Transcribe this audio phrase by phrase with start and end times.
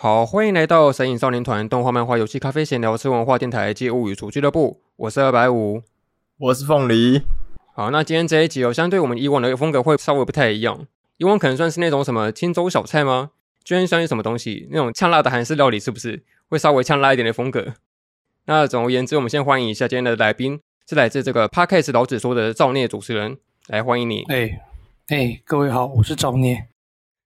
[0.00, 4.80] 好，欢迎来到神影少年团动画、漫画、游戏、咖啡、闲聊、吃文化电台暨物语厨俱乐部。
[4.94, 5.82] 我是二百五，
[6.38, 7.20] 我是凤梨。
[7.74, 10.86] 好，那今天这一集哦，相对我们以往的风格会稍微不太一样。
[11.16, 13.32] 以往可能算是那种什么清粥小菜吗？
[13.64, 14.68] 居然算是什么东西？
[14.70, 16.22] 那种呛辣的韩式料理是不是？
[16.48, 17.74] 会稍微呛辣一点的风格。
[18.44, 24.22] 那总而言之，我们先欢迎一下今天的来宾，是来自这个 Podcast 老子说的造孽主持人，来欢迎你。
[24.28, 24.60] 哎
[25.08, 26.68] 哎，各位好，我是造孽。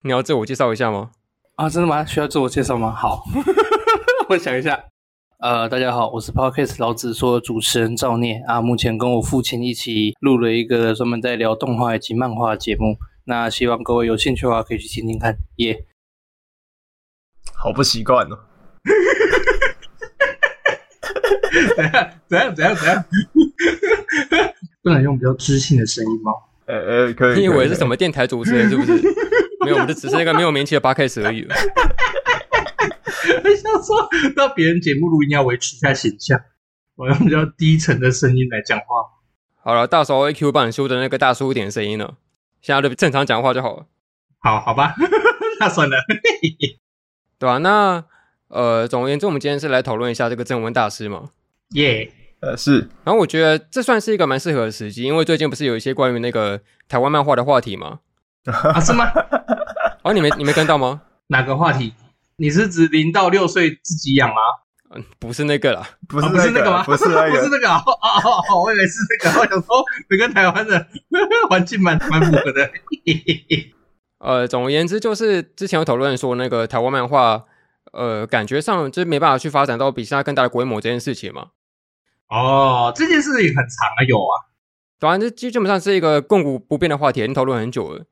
[0.05, 1.11] 你要自我介绍一下吗？
[1.57, 2.03] 啊，真的吗？
[2.05, 2.93] 需要自我介绍吗？
[2.97, 3.23] 好，
[4.29, 4.85] 我想一下。
[5.39, 8.61] 呃，大家好，我是 Podcast 老子说主持人赵念啊。
[8.63, 12.97] 目前跟我父亲一起录了一个专门在聊动画以及漫画的节目。
[13.25, 15.37] 那希望各位有兴趣的话，可以去听听看。
[15.57, 15.85] 耶、yeah，
[17.55, 18.39] 好不习惯哦。
[21.77, 22.11] 怎样？
[22.29, 22.55] 怎样？
[22.55, 22.75] 怎样？
[22.77, 23.05] 怎样？
[24.83, 26.33] 不能用比较知性的声音吗？
[26.67, 27.41] 呃呃，可以。
[27.41, 28.93] 你以为是什么电台主持人是不是？
[29.65, 31.55] 没有，我们就只是一个没有名气的 Podcast 而已了。
[33.45, 36.41] 我想说，到别人节目录音要维持一下形象，
[36.97, 38.85] 我用比较低沉的声音来讲话。
[39.63, 42.17] 好了，到时候 AQ 帮你修的那个大叔一点声音了，
[42.61, 43.87] 现在就正常讲话就好了。
[44.41, 44.95] 好，好吧，
[45.61, 45.97] 那算了，
[47.39, 47.59] 对吧、啊？
[47.59, 48.05] 那
[48.49, 51.31] 呃，总而言之，我们今天是来讨论一下这个正文大师嘛。
[51.71, 52.89] 耶、yeah.，呃，是。
[53.05, 58.01] 然后我觉得这算是一个蛮适合的时机，因为最近不是有一些关于那个台湾漫画的话题吗？
[58.45, 59.13] 啊，是吗？
[60.03, 61.03] 哦，你没你没跟到吗？
[61.29, 61.95] 哪个话题？
[62.37, 64.37] 你是指零到六岁自己养吗？
[64.95, 66.83] 嗯，不是那个啦，不是那个吗？
[66.85, 67.69] 不是那个， 不是那个。
[67.69, 69.41] 哦哦哦，我以为是那个。
[69.41, 70.87] 我想说，你跟台湾的
[71.49, 72.71] 环境蛮蛮符合的。
[74.19, 77.45] 呃，总而言之，就是之前有讨论说，那个台湾漫画，
[77.93, 81.47] 呃，感觉上就是没办法去发展到比现在更大的规模这件事情嘛。
[82.29, 84.53] 哦，这件事情很长啊，有啊。
[84.99, 88.05] 当然，这基本上是一个亘古不变的话题，已经讨论很久了。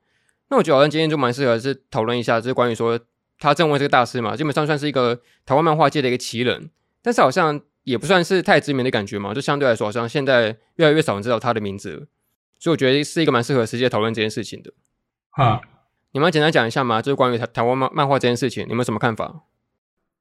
[0.51, 2.99] 那我觉得好像今天就蛮适合是讨论一下，就是关于说
[3.39, 6.71] 他正位这个大师嘛，基本上算是一个台湾漫画界的一个奇人，
[7.01, 12.07] 但是好像也不算是太知名的感觉嘛，就相对来说，好像现在越来越少人知道他的名字了，
[12.59, 14.73] 所以我觉得是一个蛮适合直接讨论这件事情的。
[15.31, 15.63] 哈，
[16.11, 19.43] 你们简单讲一下嘛，就是关于台台湾漫漫画这件事情，你们有什么看法？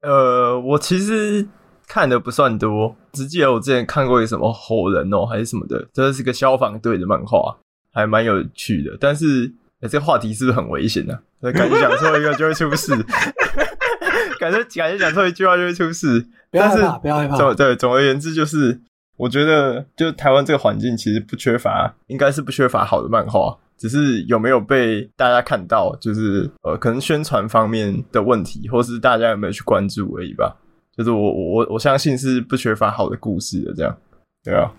[0.02, 1.48] 呃，我其实
[1.88, 7.58] 看的不算多，只记得我之前看过一个什么吼人哦，还是什么的，这是个消防队的漫画，
[7.92, 9.52] 还蛮有趣的，但是。
[9.82, 11.52] 哎、欸，这个话题是不是很危险呢、啊？
[11.52, 12.92] 感觉讲错一个就会出事，
[14.38, 16.28] 感觉感觉讲错一句话就会出事。
[16.52, 17.38] 不要害怕，不要害怕。
[17.38, 18.82] 总对，总而言之就是，
[19.16, 30.58] 我觉得就台湾这个环境其实不缺乏，应该是不缺乏好的漫画，只是有没有被大家看到，就是呃，可能宣传方面的问题，或是大家有没有去关注而已吧。
[30.98, 33.98] 就是我我我相信是不缺乏好的故事的，这样
[34.44, 34.70] 对啊，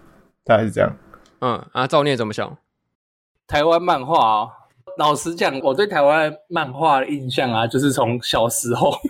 [0.44, 0.94] 大概是这样。
[1.41, 2.59] 嗯，啊，造孽怎么想？
[3.47, 4.50] 台湾漫画啊、哦。
[5.00, 8.91] 老实讲，我对台湾漫画的印象啊，就是从小时候。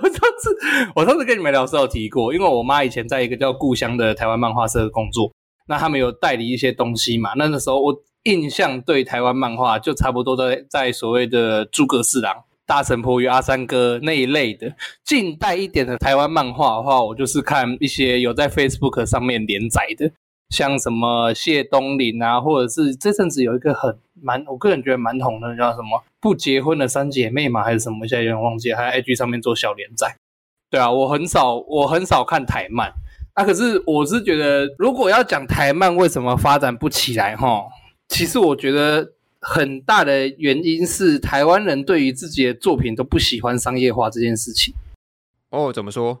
[0.00, 0.56] 我上次
[0.94, 5.32] 我上次跟你们聊的时候提过，因为我妈以前在一个叫故乡的台湾漫画社工作，
[5.66, 7.32] 那他们有代理一些东西嘛。
[7.34, 12.32] 那那时候我印象对台湾漫画就差不多在在所谓的诸葛四郎、
[12.64, 14.72] 大神婆与阿三哥那一类的。
[15.04, 20.12] 近代一点的台湾漫画的话，我就是看一些有在 Facebook 上面连载的。
[20.50, 28.06] 像什么谢东霖啊，或者是这阵子有一个很蛮，我个人觉得蛮红的，叫什么不结婚的三姐妹嘛，还是什么？
[28.06, 28.72] 现在有点忘记。
[28.72, 30.16] 还在 IG 上面做小连载。
[30.70, 32.92] 对啊，我很少，我很少看台漫。
[33.34, 37.64] 啊，可是我是觉得，如果要讲台漫为什么发展不起来，哈，
[38.08, 44.74] 其实我觉得很大的原因是台湾人对于自己的作品都不喜欢商业化这件事情。
[45.50, 46.20] 哦，怎么说？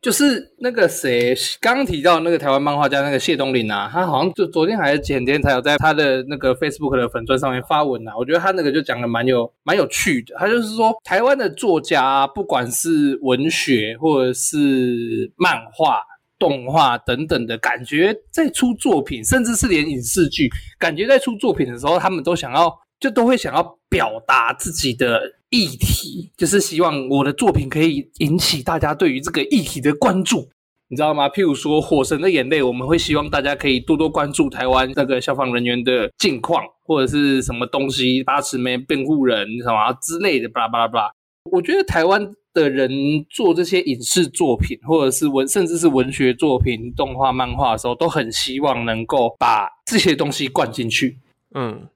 [0.00, 8.16] 就是那个谁刚提到那个台湾漫画家那个谢东林啊，他好像就昨天还是前天才有在他的那个 Facebook 的粉专上面发文啊。
[8.16, 10.36] 我觉得他那个就讲的蛮有蛮有趣的。
[10.38, 16.00] 他就是说，台湾的作家，不管是文学或者是漫画、
[16.38, 20.48] 动画等等的，感觉在出作品，甚至是连影视剧，
[20.78, 25.20] 感觉在出作品的时候，他们都想要就都会想要表达自己的。
[25.50, 30.48] 议题就是希望我的作品可以引起大家对于这个议题的关注，
[30.88, 31.28] 你知道吗？
[31.28, 41.10] 譬如说《火神的眼泪》，我们会希望大家可以多多关注台湾那个消防人员的近况，或者是什么东西八尺门辩护人什么之类的，巴拉巴拉巴拉。
[41.50, 42.90] 我觉得台湾的人
[43.30, 51.18] 做这些影视作品，或者是文，甚至是文学作品、动画、漫画的时候，都很希望能够把这些东西灌进去。
[51.54, 51.88] 嗯。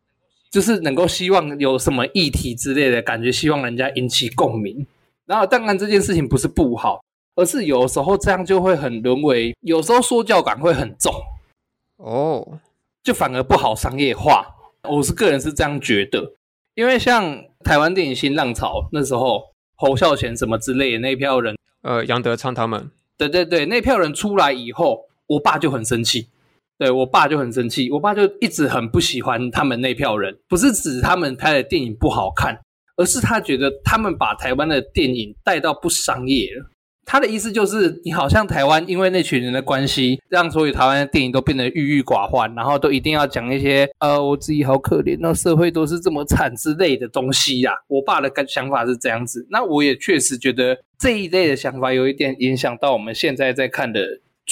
[0.53, 4.87] 就是能够希望有什么议题之类的感觉，希望人家引起共鸣。
[5.25, 7.03] 然后当然这件事情不是不好，
[7.37, 11.11] 而是有时候这样就会很沦为，有时候说教感会很重
[11.97, 12.59] 哦，
[13.03, 14.47] 就反而不好商业化。
[14.87, 16.35] 我是个人是这样觉得，
[16.75, 19.43] 因为像台湾电影新浪潮那时候
[19.77, 26.27] 侯孝贤什么之类的那票人，呃，杨德昌他们，对对对，那票人出来以后，我爸就很生气，
[26.79, 32.59] 对我爸就很生气，我爸就一直很不喜欢他们那票人，不是指他们拍的电影不好看，
[32.97, 36.67] 而是他觉得他们把台湾的电影带到不商业了。
[37.05, 54.01] 他的意思就是，你好像台湾因为那群人的关系，让所有台湾的电影都变得郁郁寡欢，然后都一定要讲一些呃，我自己好可怜，那社会都是这么惨之类的东西呀、我爸的想法是这样子，那我也确实觉得这一类的想法有一点影响到我们现在在看的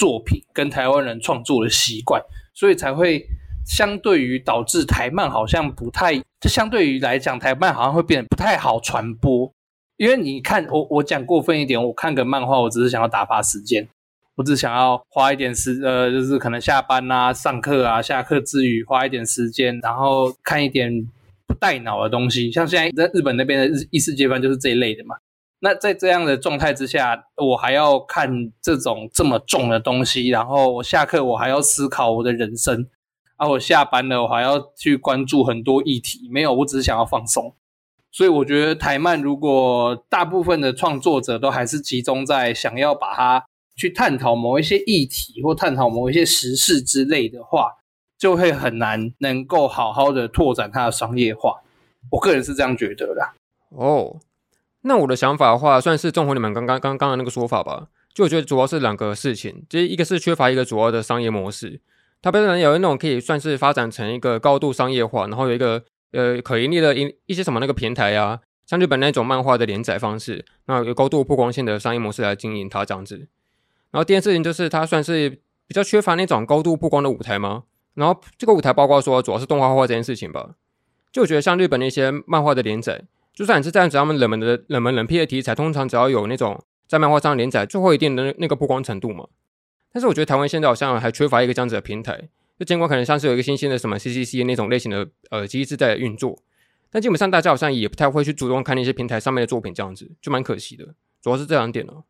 [0.01, 2.19] 作品跟台湾人创作的习惯，
[2.55, 3.23] 所以才会
[3.63, 9.53] 相对于导致台漫好像不太，就相对于来讲，台漫好像会变得不太好传播。
[9.97, 13.87] 因为你看，我我讲过分一点，我看个漫画，我只是想要打发时间，
[14.33, 21.07] 我只想要花一点时，呃，就是可能下班啊、上课啊、下课之余花一点时间，然后看一点
[21.45, 22.51] 不带脑的东西。
[22.51, 25.15] 像现在在日本那边的日异世界番就是这一类的嘛。
[25.63, 32.87] 那在这样的状态之下，我还要看这种这么重的东西，然后我下课我还要思考我的人生，
[33.37, 37.55] 啊，我下班了我还要去关注很多议题，没有，我只是想要放松。
[38.11, 43.45] 所以我觉得台漫如果大部分的创作者都还是集中在想要把它
[43.77, 47.77] 去探讨某一些议题或探讨某一些时事之类的话，
[48.17, 51.61] 就会很难能够好好的拓展它的商业化。
[52.09, 53.29] 我个人是这样觉得的。
[53.69, 54.19] 哦，
[54.81, 57.87] 那我的想法的话，算是综合你们刚刚刚刚的那个说法吧。
[58.13, 61.79] 就我觉得主要是两个事情，就是一个是缺乏一个主要的商业模式，
[62.21, 65.83] 它本身有那种可以算是发展成一个高度商业化，然后有一个。
[66.13, 73.29] 呃，可盈利的一一些什么那个平台啊，像日本那种漫画的连载方式，那有高度曝光性的商业模式来经营它这样子。
[73.91, 75.29] 然后第二事情就是它算是
[75.67, 77.63] 比较缺乏那种高度曝光的舞台吗？
[77.93, 80.55] 然后这个舞台包括说主要是动画化这件事情吧。
[81.13, 83.01] 就我觉得像日本那些漫画的连载，
[83.33, 89.27] 就算你是这样子，他们冷门的冷门冷僻的题材，通常只要有那种在漫画上连载，就会一定的那个曝光程度嘛。
[89.91, 92.29] 但是我觉得台湾现在好像还缺乏一个这样子的平台。
[92.59, 96.37] 就尽管可能像是有一个新兴的什么 CCC 那种类型的呃机制在运作，
[96.91, 100.85] 但基本上大家好像也不太会去主动看那些平台上面的作品，这样子就蛮可惜的。
[101.21, 102.03] 主要是这两点哦。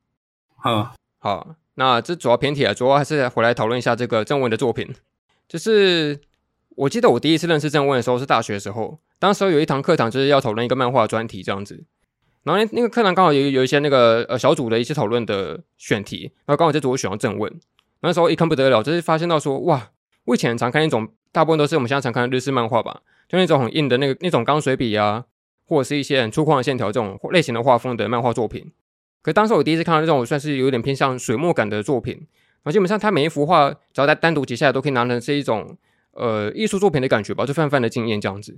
[0.58, 4.94] 好，好，那这主要偏题啊，主要还是回来讨论一下这个正文的作品。
[5.48, 6.20] 就是
[6.76, 11.84] 我记得我第一次认识郑问的时候是大学的时候，当时有一堂课堂就是要讨论一个漫画专题这样子，
[12.44, 17.54] 然后那那个课堂刚好有有一些那个呃小组的一些讨论的选题，然后刚好这组我选到郑问，
[18.02, 19.92] 那时候一看不得了，就是发现到说哇。
[20.26, 25.26] 我以前常看那种，大部分都是我们现在常看的日式漫画吧，就那种很硬的那个那种钢水笔啊，
[25.66, 28.72] 或者是一些很粗犷的线条这种类型的画风的漫画作品。
[29.24, 35.76] 可当时我第一次看到这种算是有点偏向水墨感的作品，然后基本上它每一幅画只要在单独截下来都可以拿成是一种
[36.14, 38.58] 呃艺术作品的感觉吧，就泛泛的经验这样子。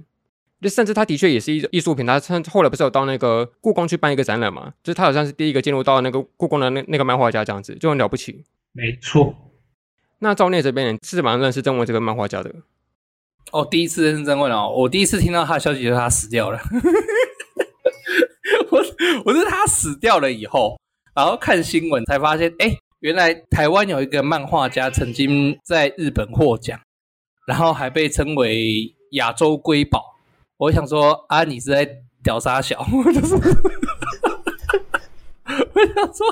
[0.61, 4.73] 就甚至他的确也是一种艺术品，他他后来不是有到那个故宫去办一个展览嘛？
[4.81, 8.45] 就是他好像是第一个进入到那个故宫的那那个漫画家这样子，就很了不起。
[8.71, 9.35] 没错。
[10.19, 12.49] 那赵聂这边是怎么认识郑问这个漫画家的？
[13.51, 16.57] 哦，第一次认识郑问哦，我第一次听到他的消息就是他死掉了。
[18.71, 18.79] 我
[19.25, 20.79] 我是他死掉了以后，
[21.13, 26.79] 然后看新闻才发现，哎，原来台湾有一个漫画家曾经在日本获奖，
[27.47, 30.15] 然后还被称为亚洲瑰宝。
[30.57, 31.87] 我想说啊，你是在
[32.23, 32.85] 屌杀小？
[32.93, 33.35] 我就是
[35.45, 36.25] 我想说，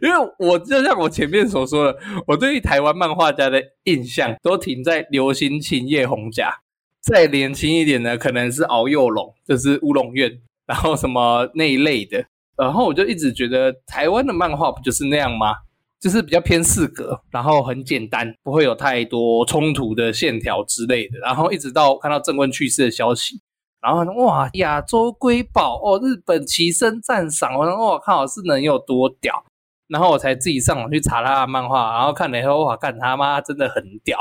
[0.00, 6.60] 因为我就像我前面所说的，我对于台湾漫画家的印象都停在流星琴叶红甲，
[7.00, 12.24] 再年轻一点的可能是敖幼龙，就是乌龙院，然后什么那一类的，
[12.56, 15.56] 然后我就一直觉得台湾的漫画不就是那样吗？
[16.02, 23.40] 就是比较偏四格，然后很简单，不会有太多冲突的线条之类的，然后一直到看到郑问去世的消息。
[23.80, 27.54] 然后哇，亚洲瑰宝哦，日本齐声赞赏。
[27.56, 29.44] 我说哇靠，是能有多屌？
[29.86, 34.18] 然后我才自己上网去查他的漫画，然后看了以后哇，看他妈真的很屌。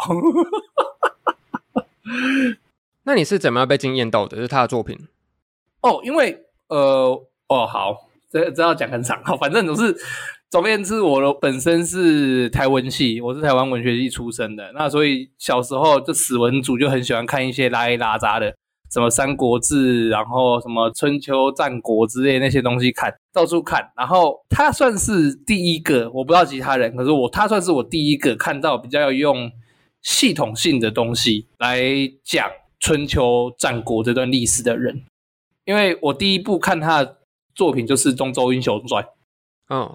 [3.05, 4.37] 那你是怎么样被惊艳到的？
[4.37, 5.07] 是他的作品？
[5.81, 9.97] 哦，因为呃，哦好，这这要讲很长，好，反正总是
[10.51, 18.53] 总而言之，我本身是台文系，我是台湾文学系出身的，那所以小时候就死文组就很喜欢看一些拉一拉杂的。
[18.91, 23.89] 什么《三国志》，然后什么《春秋战国》之类那些东西看，到处看。
[23.95, 29.49] 然后他算是第一个，我不知道其他人，可是我他算是我第一个看到比较要用
[30.01, 31.81] 系统性的东西来
[32.25, 35.01] 讲春秋战国这段历史的人。
[35.63, 37.19] 因为我第一部看他的
[37.55, 39.01] 作品就是《东周英雄传》，
[39.69, 39.89] 嗯，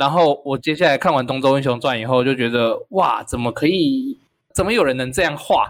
[0.00, 4.18] 然后我接下来看完《东周英雄传》以后，就觉得哇，怎么可以？
[4.54, 5.68] 怎么有人能这样画？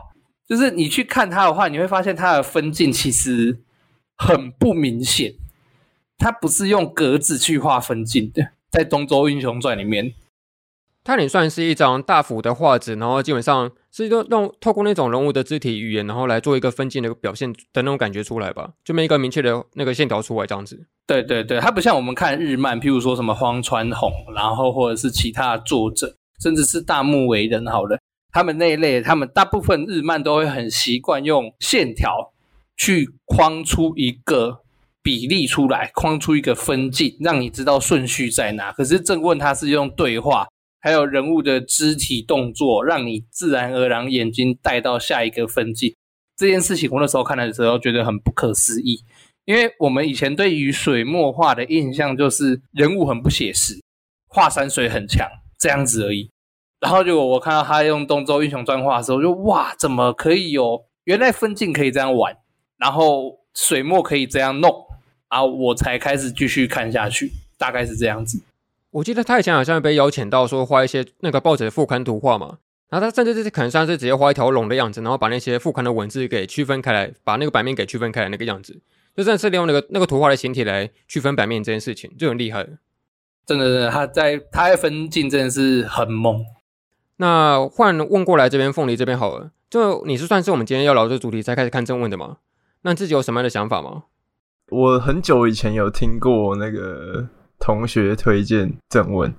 [0.48, 3.58] 就是你去看他的话，你会发现他的分镜其实
[4.16, 5.34] 很不明显，
[6.16, 10.14] 他不是用格子去画分镜的，在《东周英雄传》里面。
[11.02, 20.86] 它也算是一张大幅的画纸，然后基本上是用用透过那种人物的肢体语言，然后来做一个分镜的表现的那种感觉出来吧，就没一个明确的那个线条出来这样子。
[21.06, 27.98] 对对对，它不像我们看日漫，譬如说什么荒川弘，然后或者是其他作者，甚至是大木为人好了，
[28.30, 32.32] 他们那一类，他们大部分日漫都会很习惯用线条
[32.76, 34.60] 去框出一个
[35.02, 38.70] 比例出来，框出一个分镜，让你知道顺序在哪。
[38.70, 40.46] 可是正问他是用对话。
[40.80, 45.94] 还有人物的肢体动作，让你自然而然眼睛带到下一个分镜。
[46.36, 49.04] 这件事情，我那时候看的时候觉得很不可思议，
[49.44, 53.78] 因为我们以前对于水墨画的印象就是人物很不写实，
[54.26, 56.30] 画山水很强这样子而已。
[56.80, 60.86] 然后结果我看到他用《东周英雄传》画的时候，就哇，怎么可以有？
[61.04, 62.34] 原来分镜可以这样玩，
[62.78, 64.72] 然后水墨可以这样弄，
[65.28, 68.42] 然后我才开始继续看下去，大概是这样子。
[68.92, 78.80] 我记得他以前好像被邀请到说画一些那个报纸的副刊图画嘛，然后他甚至是可能像是直接画一条龙的样子，然后把那些副刊的文字给区分开来，把那个版面给区分开来那个样子，
[79.16, 82.66] 就真的是利用那个那个图画的形体来区分版面这件事情，就很厉害。
[83.46, 86.44] 真的，真的，他在他在分镜真的是很猛。
[87.18, 92.38] 那换问过来这边凤梨这边好了，就你是算是我们今天要聊的主题才开始看正问的吗？
[92.82, 94.04] 那你自己有什么样的想法吗？
[94.70, 97.28] 我很久以前有听过那个。
[97.60, 99.32] 同学推荐正文，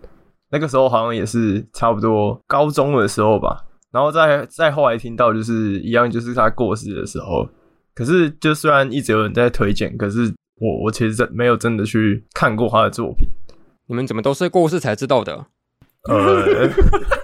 [0.52, 7.50] 那个时候好像也是差不多高中的时候吧，然后再再后来听到就是一样，就是他过世的时候。
[7.94, 13.28] 可是就虽然一直有人在推荐，可是我我其实真没有真的去看过他的作品。
[13.88, 15.48] 你们怎么都是过世才知道的？
[16.10, 16.68] 呃，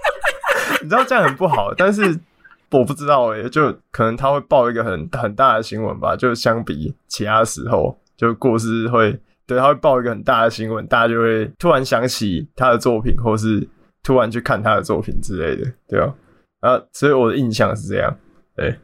[0.82, 2.20] 你知道这样很不好，但是
[2.70, 9.18] 我不知道诶，就可能他会报一个很很大的新闻吧，就相比其他时候，就过世会。
[9.48, 13.66] 对，他会报一个很大的新闻，大家就会突然想起他的作品，或是
[14.02, 16.14] 突然去看他的作品之类的，对啊，
[16.60, 18.14] 啊，所以我的印象是这样。
[18.54, 18.78] 对，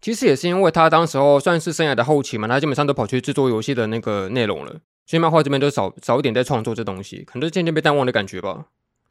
[0.00, 4.70] 其实也是因为他当时候算是生涯的后期嘛，他基本上都跑去制作游戏的那个内容了，
[5.06, 8.66] 所以漫画这边都少少一点在创作这东西，可能就渐渐被淡忘的感觉吧，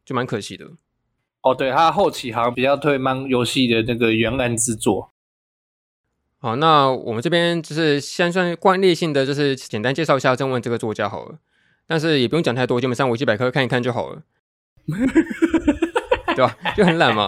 [0.06, 0.66] 就蛮可惜的。
[1.42, 5.12] 哦，对，他后期好像比较推漫游戏的那个原案制作。
[6.46, 11.40] 好，那我们这边就是先算惯例性的，就是简单介绍一下郑问这个作家好了，
[11.88, 14.22] 但是也不用讲太多，基本上维基百科看一看就好了，
[16.36, 16.56] 对吧？
[16.78, 17.28] 就很懒嘛。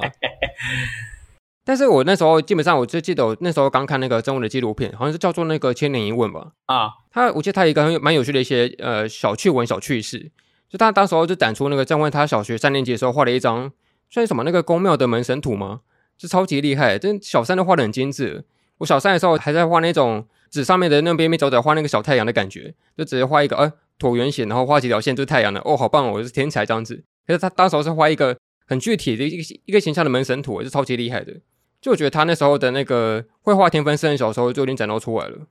[1.65, 6.51] 但是我那时候基本上，我就记得我那时候刚看那个正问的纪录片，好像是叫做那个《千年一问》吧。
[6.67, 10.29] 啊，他我记得他一个很有蛮有趣的一些呃小趣闻、小趣事，
[10.69, 13.71] 就他当时候就展出那个郑问他小学三年级的时候画了一张
[14.11, 15.79] 算是什么那个宫庙的门神图吗？
[16.19, 18.45] 是超级厉害，真小三都画的很精致。
[18.79, 27.03] 我小三的时候还在画那种纸上面的那边边角角画那个小太阳的感觉，就直接画一个呃椭圆形，然后画几条线就是太阳的，哦，好棒哦，我是天才这样子。
[27.25, 31.33] 可是他当时是画一个很具体的一个一个形象的门神图，是超级厉害的。
[31.81, 35.47] 就我觉得他那时候的那个绘画天分是很小时候就已经展露出来了。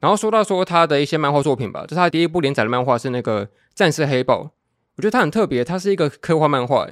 [0.00, 4.52] 然后说到说他的一些漫画作品吧，就是他第一部连载的漫画是那个战士黑豹，
[4.96, 6.88] 我觉得他很特别，他是一个科幻漫画。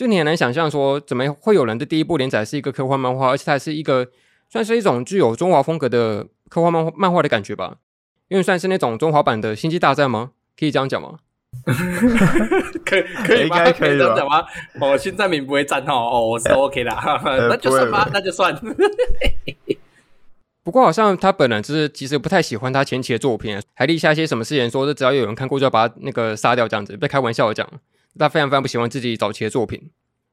[0.00, 4.08] 就你很难想象说，怎么会有人的第一部连载是一个科幻漫画，而且它还是一个
[4.48, 7.76] 算是一种具有中华风格的科幻漫画漫画的感觉吧？
[8.28, 10.30] 因为算是那种中华版的星际大战吗？
[10.58, 11.18] 可以这样讲吗？
[12.86, 13.58] 可 可以吗？
[13.58, 14.42] 应该可以这样讲吗？
[14.80, 16.90] 哦，新战名不会战哦，哦，我是 OK 的，
[17.50, 18.58] 那就算吧，那就算。
[20.64, 27.68] 不过好像他本人就是其实不太喜欢他前期的作品，还立下一些什么誓言，说是只要有人看过就要把他那个杀掉这样子，被开玩笑讲。
[28.18, 29.90] 他非常非常不喜欢自己早期的作品，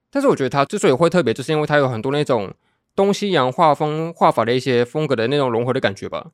[0.10, 2.54] 但是我觉得他之所以会特别，就是因为他有很多那种
[2.96, 6.32] 东西洋画风画法的一些风格的那种融合的感觉吧。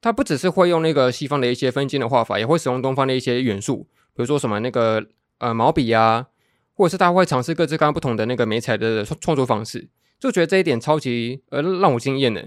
[0.00, 5.06] 他不只是会用那个西方的一些分镜的画法，也会使用东方的一些元素，比如说什么那个
[5.38, 6.26] 呃毛笔啊，
[6.74, 12.42] 或者是他会尝试各自各样不同的那个媒材的创作方式，就觉得这一点超级呃让我惊艳的。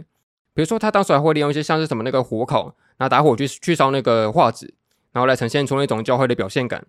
[0.54, 4.74] 比如说他当时还会利用一些像是什么那个火烤，拿打火去去烧那个画纸，
[5.14, 6.86] 然后来呈现出那种焦黑的表现感。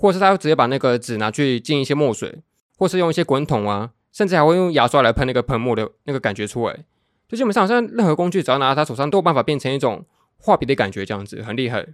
[0.00, 2.42] 或是他会直接把那个纸拿去浸一些墨水，
[2.78, 6.74] 或是用一些滚筒啊，甚至还会用牙刷来喷那个喷墨的那个感觉出来。
[7.28, 10.06] 就基本上好，像任何工具，只要拿到他手上，都有办法变成一种
[10.38, 11.86] 画笔的感觉，这样子很厉害。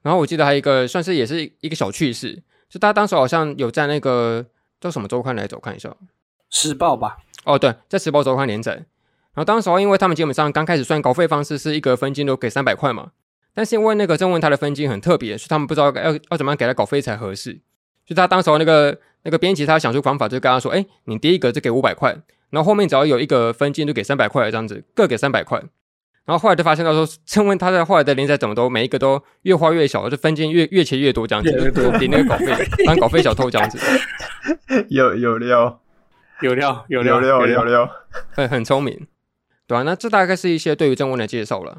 [0.00, 4.46] 然后我记得还有一个算是也是一个小趣事，就他当时好像有在那个
[4.80, 5.94] 叫什么周刊来走看一下，
[6.48, 7.18] 时报吧？
[7.44, 8.72] 哦，对，在时报周刊连载。
[8.72, 13.12] 然后当时因为他们基本上刚开始算稿费方式是一个分金都给三百块嘛。
[13.54, 17.60] 但是因为那个正文他的分镜很特别，所以他们不知道要要怎么样给他稿费才合适。
[18.06, 22.16] 就他当时候那个那个编辑，他想出方法，就跟他说：“哎，你第一个就给五百块，
[22.50, 25.62] 然后后面只要有一个分镜就给三百块，这样子各给三百块。”
[26.26, 31.50] 然后后来就发现到说，郑问他在后来的连载怎么都每一个都越画越小，就分镜越越切越多这样子，
[31.98, 33.78] 比那个稿费当稿费小偷这样子。
[34.88, 35.80] 有有料，
[36.40, 37.90] 有料，有料，有料，有料，
[38.30, 39.08] 很很聪明，
[39.66, 41.78] 对啊，那这大概是一些对于正文的介绍了。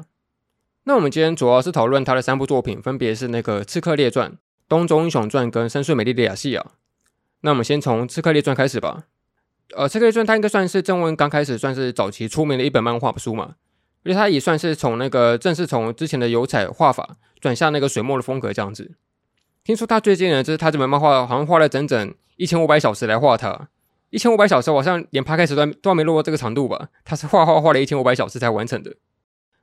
[0.84, 4.30] 那我们今天主要是讨论他的三部作品，分别是那个《刺客列传》、
[4.68, 6.60] 《东周英雄传》跟《深邃美丽的雅西亚》。
[7.42, 9.04] 那我们先从《刺客列传》开始吧。
[9.74, 13.54] 呃，《刺客列传》它应该算是正文刚开始算是早期出名的一本漫画书嘛。
[14.02, 18.96] 因为它也算是从那个正式从之前的油彩画法转向那个水墨的风格这样子。
[19.62, 23.68] 听说他最近呢，就是他这本漫画好像花了整整一千五百小时来画它。
[24.10, 26.88] 一千五百小时，好像连拍开始都都还没录过这个长度吧？
[27.04, 28.96] 他是画画画了一千五百小时才完成的。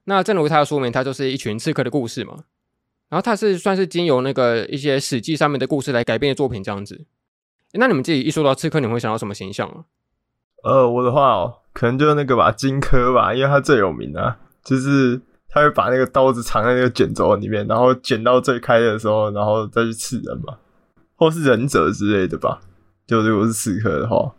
[0.10, 2.46] 那正如他的说明，它就是一群刺客的故事嘛。
[3.10, 7.06] 然后它是算是经由那个一些史记上面的故事来改编的作品这样子。
[7.74, 9.86] 那你们自己一说到刺客，你们会想到什么形象啊？
[10.64, 11.58] 呃，我的话哦。
[11.72, 20.58] 可能就是那个吧，荆轲吧，因为他最有名啊，就是他会把那个刀子藏在那个卷轴里面，然后卷到最开的时候，然后再去刺人嘛，
[21.16, 22.60] 或是忍者之类的吧。
[23.06, 24.34] 就如果是刺客的话，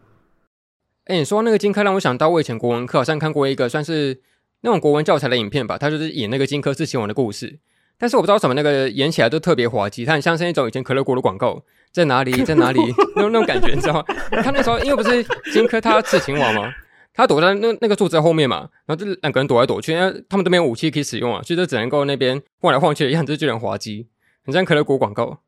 [1.05, 4.21] 哎、欸，你说那个荆轲让我想到我以前国文课好像看过一个算是
[4.63, 7.59] 那种国文教材的影片吧，他就是演那个荆轲刺秦王的故事，
[7.99, 11.63] 但是我不知道什么那个演起来都特别滑稽，他很像是那种以前可乐果的广告，
[11.93, 12.81] 在哪里 在哪里
[13.17, 14.05] 那种那种感觉，你知道吗？
[14.43, 16.73] 他那时候因为不是荆轲他刺秦王吗？
[17.13, 24.07] 他躲在那那个柱子后面嘛，然后就两个人躲来躲去，因为他们都没有武器可以使用啊，所以就只能够那边晃来晃去的样子，就很滑稽，
[24.45, 25.41] 很像可乐果广告。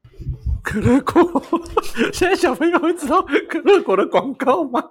[0.62, 1.42] 可乐果，
[2.12, 4.85] 现在小朋友会知道可乐果的广告吗？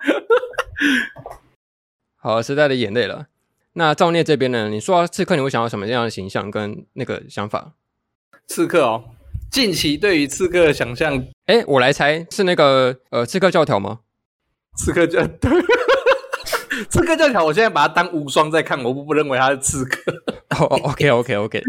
[2.18, 3.28] 好，时代的眼泪了。
[3.74, 4.70] 那赵聂这边呢？
[4.70, 7.74] 你说刺客，你会想要什么样的形象跟那个想法？
[8.48, 9.04] 刺客哦，
[9.50, 14.00] 近期对于刺客的想象，哎、欸，我来猜，是那个呃，刺客教条吗？
[14.78, 15.52] 刺客教对。
[16.90, 20.12] 刺客教条，我现在把它当无双在看，我不不认为他是刺客。
[20.58, 21.62] 哦、oh,，OK OK OK，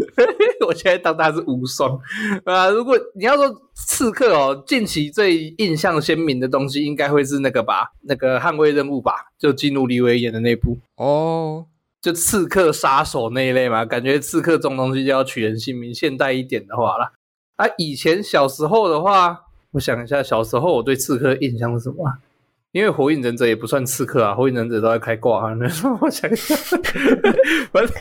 [0.65, 1.97] 我现在当他是无双
[2.45, 2.67] 啊。
[2.69, 11.65] 如果你要说刺客哦，近期最印象鲜明的东西，应该会是那个吧，那个捍卫任务吧，就基努李维演的那部哦，oh.
[12.03, 15.93] 就刺客杀手那一类嘛，感觉刺客这种东西就要取人性命。
[15.93, 17.13] 现代一点的话啦，
[17.55, 19.39] 啊，以前小时候的话，
[19.71, 22.03] 我想一下，小时候我对刺客印象是什么？
[22.73, 25.53] 因为火影忍者也不算刺客啊，火影忍者都在开挂啊。
[25.53, 26.53] 那时候我想一下，
[27.71, 27.93] 反正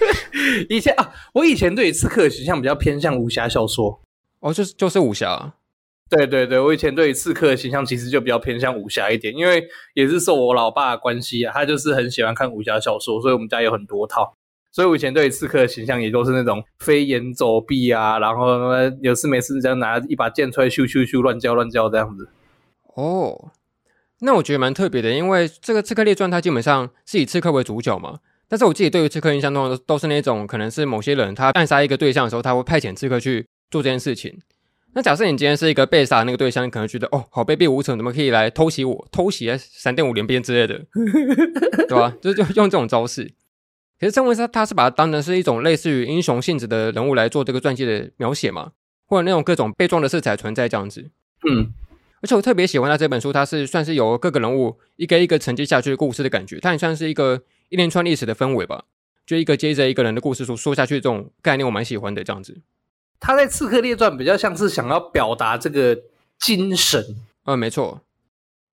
[0.69, 4.01] 以前啊，我以前对刺客的形象比较偏向武侠小说
[4.41, 5.55] 哦，就是就是武侠。
[6.15, 14.37] 对对对，我以前对于刺客的形象其实就比较偏向武侠一点，因为也是受我老爸的关系啊，他就是很喜欢看武侠小说，所以我们家有很多套，
[14.71, 18.47] 所以我以前对于刺客的形象也都是那种飞檐走壁啊，然后
[19.01, 22.29] 有事没事这样拿一把剑出来咻咻咻乱叫乱叫这样子。
[22.95, 23.53] 哦。
[24.25, 28.21] 那我觉得蛮特别的，因为这个《刺客列传》它基本上是以刺客为主角嘛。
[28.49, 34.39] 但是我自己对于刺客印象中都都是那种可能是某些人他暗杀一个对象的时候，他会派遣刺客去做这件事情。
[34.95, 39.09] 那假设你今天是一个被杀的那个对象，你可能觉得哦，好卑鄙无耻，怎么可以来偷袭我？
[39.11, 40.85] 偷袭啊，闪电五连鞭之类的，
[41.89, 42.15] 对吧？
[42.21, 43.33] 就是就用这种招式。
[43.99, 48.73] 可是郑问他他是把它当成是一种类似于英雄性质的人物来做这个传记的描写嘛，
[49.07, 51.11] 或者那种各种悲壮的色彩存在这样子。
[51.49, 51.73] 嗯。
[52.21, 58.85] 而且我特别喜欢他这本书，它是算是有各个人物一个一个承接下去的故事的感觉，它也算是一个一连串历史的氛围吧，
[59.27, 62.23] 就一个接着一个人的故事书说下去，这种概念我蛮喜欢的。
[62.23, 62.61] 这样子，
[63.23, 65.97] 他在《刺客列传》比较像是想要表达这个
[66.41, 67.01] 精神，
[67.45, 68.01] 嗯，没错。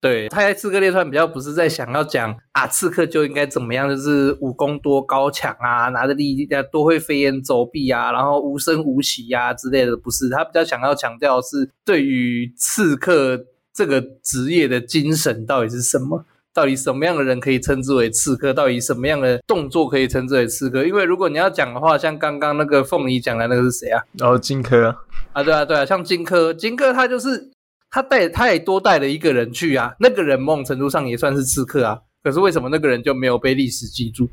[0.01, 10.29] 对，他在《刺客列传》比较不是在想要讲啊，刺客就应该怎么样，就是武功多高强啊，拿着利啊，多会飞檐走壁啊，然后无声无息呀、啊、之类的，不是。
[10.29, 16.25] 他比较想要强调的是对于刺客这个职业的精神到底是什么？
[16.59, 18.53] 到底什么样的人可以称之为刺客？
[18.53, 20.83] 到底什么样的动作可以称之为刺客？
[20.83, 24.03] 因为如果你要讲的话，像刚刚那个凤梨讲的那个是谁啊？
[24.19, 24.95] 哦，荆轲啊，
[25.31, 27.49] 啊，对啊，对啊，像荆轲，荆轲他就是。
[27.91, 29.95] 他带，他也多带了一个人去啊。
[29.99, 31.99] 那个人某种程度上也算是刺客啊。
[32.21, 34.29] 可是为什么那个人就没有被历史记住？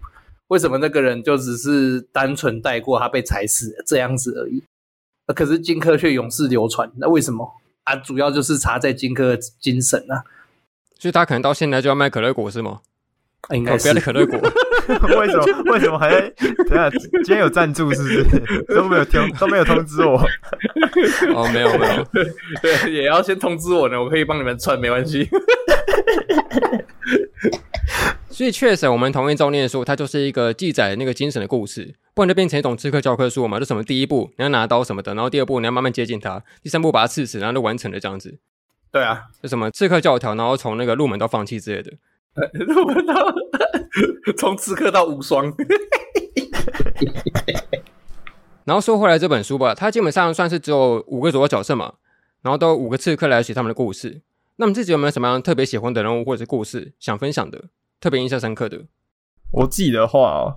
[0.49, 4.63] 为什么那个人就只是单纯带过，他被踩死这样子而已？
[5.35, 7.51] 可是荆轲却永世流传，那为什么
[7.85, 7.97] 啊？
[7.97, 10.23] 主要就是差在荆轲的精神啊。
[10.99, 12.81] 所以他可能到现在就要卖可乐果是吗？
[13.51, 14.39] 应该是、哦、不要可乐果。
[15.21, 15.45] 为什么？
[15.73, 16.33] 为什么还在？
[16.69, 18.25] 等下，今天有赞助是不是？
[18.75, 20.17] 都没有通，都没有通知我。
[21.35, 22.05] 哦，没有没有，
[22.63, 25.29] 对，也要先通知我呢，我可以帮你们串，没关系。
[28.31, 33.59] 所以确实，我们同意赵聂说，它就是一个记载那个精神的故事，不然就变成一种刺客教科书嘛。
[33.59, 38.39] 就什么第一步你要拿刀什么的，然后第二步你要慢慢接近他，第三步把他刺死，然后就完成了这样子。
[38.97, 41.93] 对啊，就什么刺客教条，然后从那个入门到放弃之类的。
[42.55, 43.15] 入门到
[44.39, 45.53] 从刺客到无双。
[48.65, 51.93] 然后说回来这本书吧，它基本上算是只有五个主要角色嘛，
[52.41, 54.23] 然后都五个刺客来写他们的故事。
[54.57, 57.65] 那么自己有没有什么样特别喜欢的人物或者是故事想分享的，
[58.01, 58.81] 特别印象深刻的？
[59.53, 60.57] 我自己的话哦，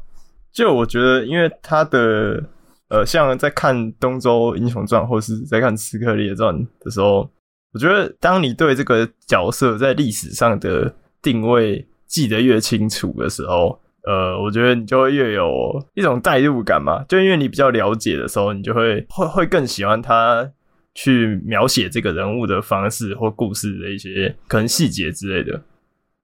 [0.53, 2.41] 就我觉得，因为他的
[2.87, 7.29] 呃，像在看《东周英雄传》或是在看《刺客列传》的时候，
[7.73, 15.49] 我觉得当你对这个角色在历史上的定位记得越清楚的时候，呃，我觉得你就会越有
[15.93, 17.03] 一种代入感嘛。
[17.07, 20.49] 就因为你比较了解的时候，你就会会会更喜欢他
[20.95, 25.61] 去描写这个人物的方式或故事的一些可能细节之类的。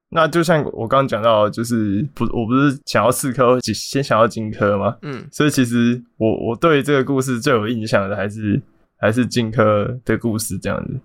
[0.10, 4.96] 那就像我刚刚讲到，就是不，我不是想要刺客，先想要荆轲吗？
[5.02, 8.62] 嗯，所以其实我我对这个故事最有印象的还是
[8.98, 11.00] 还是荆轲的故事，这样子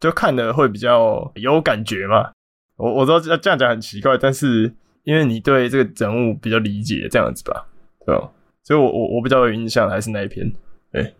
[0.00, 2.30] 就看的会比较有感觉嘛。
[2.76, 7.66] 我我知道这样讲很奇怪，但是因为你对这个人物比较理解，这样子吧，
[8.04, 8.30] 对吧？
[8.62, 10.52] 所以我我我比较有印象还是那一篇，
[10.90, 11.14] 对。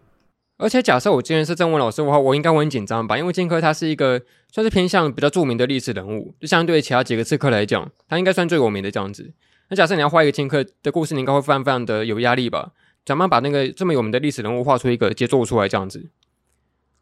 [0.56, 3.18] 而且假设我今天是郑文老师的话，我应该会很紧张吧？
[3.18, 9.32] 因为荆轲他是一个算是偏向比较著名的历史人物，就相对于其他几个刺客来讲，他应该算最有名的这样子。
[9.68, 12.72] 那假设你要画一个荆轲的故事，你应该会非常非常的有压力吧？
[13.04, 16.08] 怎么把那个这么有名的历史人物画出一个杰作出来这样子？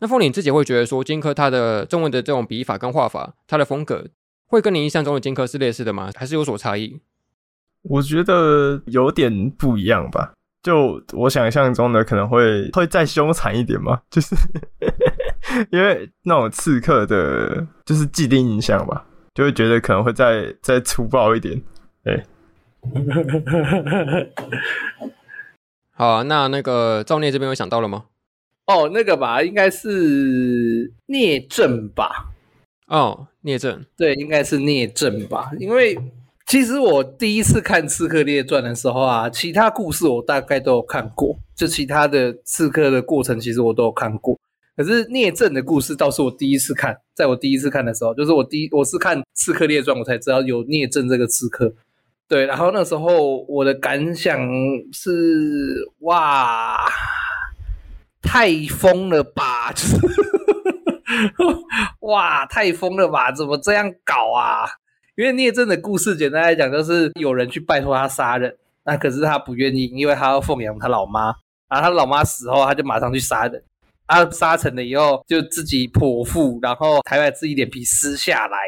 [0.02, 4.04] 那凤岭自己会觉得说，荆轲他的中文的这种笔法跟画法，他的风格
[4.48, 6.10] 会跟你印象中的荆轲是类似的吗？
[6.16, 7.00] 还是有所差异？
[7.82, 10.32] 我觉得有点不一样吧。
[10.60, 14.34] 就我想象中的可能会会再凶残一点嘛， 就是
[15.70, 21.62] 因为那种刺客的，就是既定印象吧，就会觉得可能会再再粗暴一点。
[22.02, 22.24] 对，
[25.94, 28.06] 好啊，那那个赵聂这边有想到了吗？
[28.66, 32.32] 哦，那个吧，应该是聂政吧？
[32.86, 35.98] 哦，聂政，对，应该是聂政吧，因为。
[36.44, 44.38] 其实我第一次看《刺客列传》的时候啊，其他故事我大概都有看过，就其他的刺客的过程，其实我都有看过。
[44.76, 51.72] 可是聂政的故事倒是我第一次看，在我第一次看的时候，就是我第一我是看《刺客列传》，我才知道有聂政这个刺客。
[52.28, 54.38] 对，然后那时候我的感想
[54.92, 56.76] 是：哇，
[58.22, 59.72] 太疯了吧！
[59.72, 59.96] 就 是
[62.00, 63.30] 哇，太疯了吧？
[63.32, 64.64] 怎么这样搞啊？
[65.16, 71.34] 因为聂政的故事，简单来讲就是有人去拜托他杀人，那可是他不愿意，因为他要奉养他老妈。
[71.68, 73.62] 然后他老妈死后，他就马上去杀人。
[74.06, 78.58] 他杀成了以后，就自己剖腹，然后还把自己脸皮撕下来。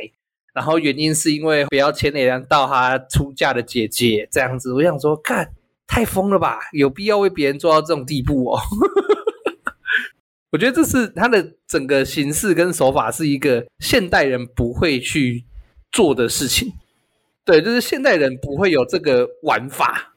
[0.54, 4.72] 然后原因是因为不要牵连到他出嫁的姐姐这样子。
[4.72, 5.50] 我想说，看
[5.86, 6.60] 太疯了吧？
[6.72, 8.60] 有必要为别人做到这种地步哦？
[10.54, 15.44] 我觉得这是他的整个形式跟手法是一个现代人不会去。
[15.94, 16.72] 做的事情，
[17.44, 20.12] 对，就是现代人不会有这个玩法，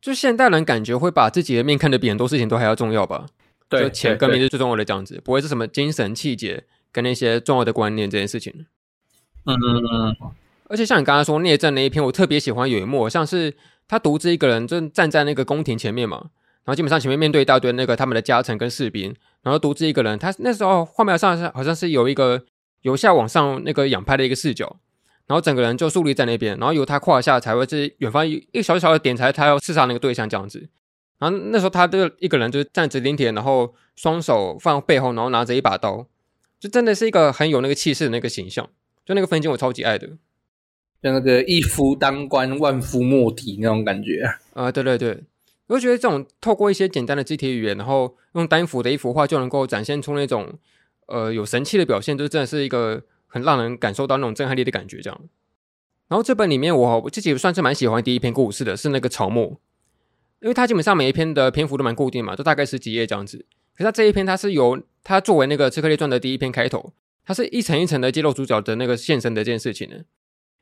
[0.00, 3.26] 就现代人感觉会把自己的命看得比很多事情都还要重要吧？
[3.68, 8.64] 对，就钱跟命是最重要的这样子，不会是什么精神气节跟那些重要的观念这件事情。
[9.44, 10.16] 嗯嗯嗯。
[10.70, 13.54] 而且像你刚才说聂政那一篇，我特别喜欢有一幕，像是
[13.86, 16.28] 他独自一个人就站在那个宫廷前面嘛，然
[16.68, 22.44] 后基本上前面面对一大堆那个他们的家臣跟士兵，然后独自一个人，他那时候画面上是好像是有一个
[22.82, 24.76] 由下往上那个仰拍的一个视角。
[25.26, 30.70] 然后整个人就竖立在那边，然后由他胯下才会是远方一小小的点，才他要刺杀那个对象这样子。
[31.18, 36.06] 然后那时候他就一个人就是站直挺挺，然后双手放背后，然后拿着一把刀，
[36.58, 38.66] 就真的是一个很有那个气势的那个形象。
[39.04, 40.06] 就那个分镜我超级爱的，
[41.02, 44.32] 就那个一夫当关，万夫莫敌那种感觉啊。
[44.54, 45.24] 啊、呃，对对对，
[45.68, 50.58] 我就觉得这种透过一些简单的肢体语言，然后用单幅的一幅画就能够展现出那种
[51.06, 53.04] 呃有神气的表现，就真的是一个。
[53.30, 55.20] 很让人感受到那种震撼力的感觉，这样。
[56.08, 59.58] 然后这本里面我我自己算是蛮喜欢第一篇故事的，是那个草木，
[60.40, 63.44] 因为它基本上每一篇的篇幅都蛮固定嘛，都大概十几页这样子。
[63.74, 69.96] 可是它这一篇，它是由它作为那个《刺客列传》的第一篇开头，它是一层一层的揭露主角的那个现身的这件事情呢。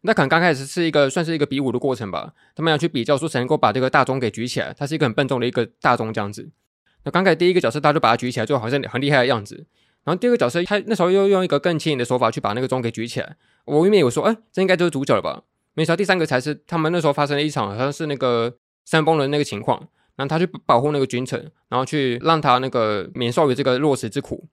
[0.02, 6.48] 那可能刚开始是一个算是一个比武的过程吧，他们要去比较说谁能够把这个大钟给举起来，它是一个很笨重的一个大钟这样子。
[7.04, 9.66] 那刚开始第一个角色他就把它举起来，就好像很厉害的样子。
[10.04, 13.36] 然后第二个角色，他那时候又用一个更轻盈的手法去把那个钟给举起来。
[13.64, 15.42] 我因为有说，哎，这应该就是主角了吧？
[15.74, 19.88] 没想到第三个才是他们那时候发生了一场好像是那个山崩的那个情况。
[20.16, 24.48] 然后他去保护那个君臣，然后去让他那个免受于这个落石之苦。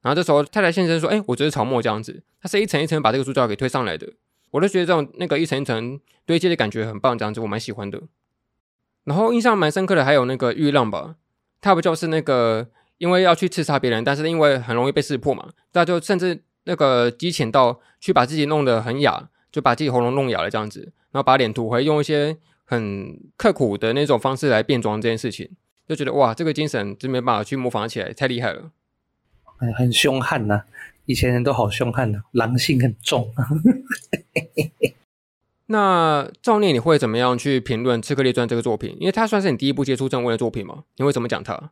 [0.00, 2.22] 然后这时候太太现身说，哎，我就是曹沫这样子。
[2.40, 4.12] 他是一层一层把这个主角给推上来的。
[4.50, 8.02] 我就觉得这种那个一层一层堆积的感觉很棒，这样子我蛮喜欢的。
[9.04, 11.16] 然后印象蛮深刻的还有那个玉浪吧，
[11.60, 12.68] 他不就是那个。
[12.98, 20.80] 因为要去刺杀别人，但是因为很容易被识破嘛，大家就甚至那个激情到去把自己弄得很哑，就把自己喉咙弄哑了这样子，
[21.12, 25.48] 然后把脸涂回，用一些很刻苦的那种方式来变装这件事情，
[25.88, 28.72] 就觉得哇，这个精神真没办法去模仿起来，太厉害了，
[29.58, 30.64] 很很凶悍呐、
[31.08, 33.32] 以前人都好凶悍的、啊，狼性很重。
[35.64, 38.94] 那赵念，你会怎么样去评论《刺客列传》这个作品？
[39.00, 41.70] 因为它算是你第一部接触正文的作品嘛，你会怎么讲它？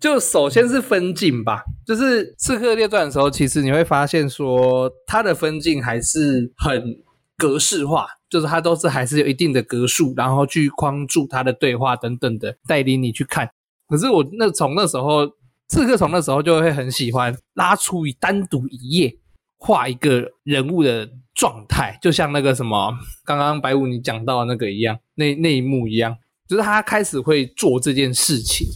[0.00, 6.96] 就首先是分镜吧，就是《刺客列传》的时候，其实你会发现说，它的分镜还是很
[7.36, 13.50] 格式化，就是它都是还是有一定的格数，然后去框住它的对话等等的，带领你去看。
[13.86, 15.26] 可是我那从那时候，
[15.72, 19.16] 刺客从那时候就会很喜欢拉出一单独一页，
[19.56, 22.92] 画一个人物的状态，就像那个什么
[23.24, 26.14] 刚刚白五你讲到的那个一样，那那一幕一样，
[26.46, 28.66] 就是他开始会做这件事情。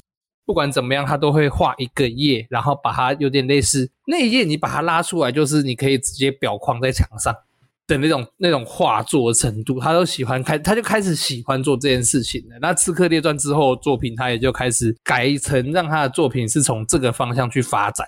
[0.47, 7.35] 不管怎么样，他都会画一个页，然后把它有点类似那一页，你把它拉出来，就是你可以直接裱框在墙上
[7.87, 9.79] 的那种那种画作程度。
[9.81, 12.57] 他都喜欢开，他就开始喜欢做这件事情了。
[12.61, 18.07] 那《刺客列传》之后作品，他也就开始改成让他的作品是从这个方向去发展，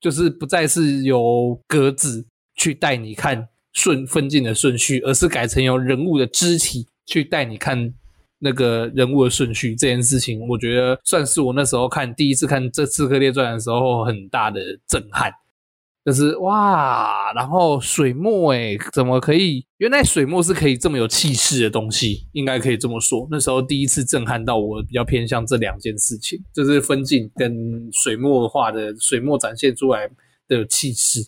[0.00, 7.94] 就是不再是由格子去带你看顺分镜的顺序，而是改成由人物的肢体去带你看。
[8.38, 15.32] 那个人物的顺序这件事情，我觉得算是我那时候看第一次看这《刺客列传》的时候很大的震撼，
[16.06, 19.66] 就是哇，然后水墨诶，怎么可以？
[19.78, 23.26] 原来水墨是可以这么有气势的东西，应该可以这么说。
[23.28, 30.08] 那时候第一次震撼到我，比较偏向这两件事情，就是分镜跟水墨画的水墨展现出来
[30.46, 31.26] 的气势。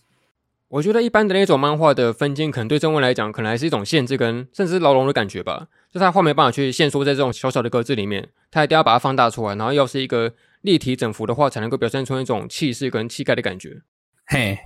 [0.68, 5.66] 我觉得一般的那种漫画的分镜，可能对正文来讲，可能还是一种限制跟甚至是牢笼的感觉吧。
[5.92, 13.82] 就他画没办法去限缩在这种小小的格子里面，他一定要把它放大出来，然后要是一个立体整幅的话，才能够表现出那种气势跟气概的感觉。
[14.28, 14.58] 嘿，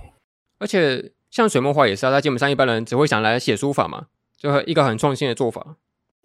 [0.59, 5.77] 而且像水墨画也是啊，他基本上一般人只会想来写书法嘛，就一个很创新的做法。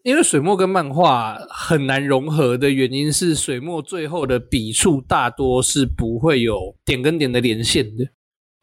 [0.03, 8.09] 因为水墨跟漫画很难融合的原因是，水墨最后的笔触大多是不会有点跟点的连线的。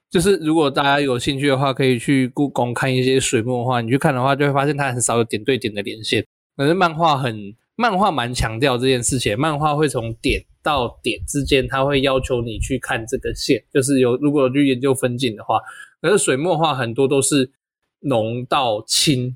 [0.09, 3.81] 就是如果大家有兴趣的话，可以去故宫看一些水墨画。
[3.81, 6.25] 你去看的话，就会发现它很少有点对点的连线。
[6.55, 9.37] 可是漫画很，漫画蛮强调这件事情。
[9.37, 13.63] 漫画会从点到点之间，它会要求你去看这个线。
[13.71, 15.59] 就是有如果去研究分镜的话，
[16.01, 17.51] 可是水墨画很多都是
[17.99, 19.35] 浓到轻，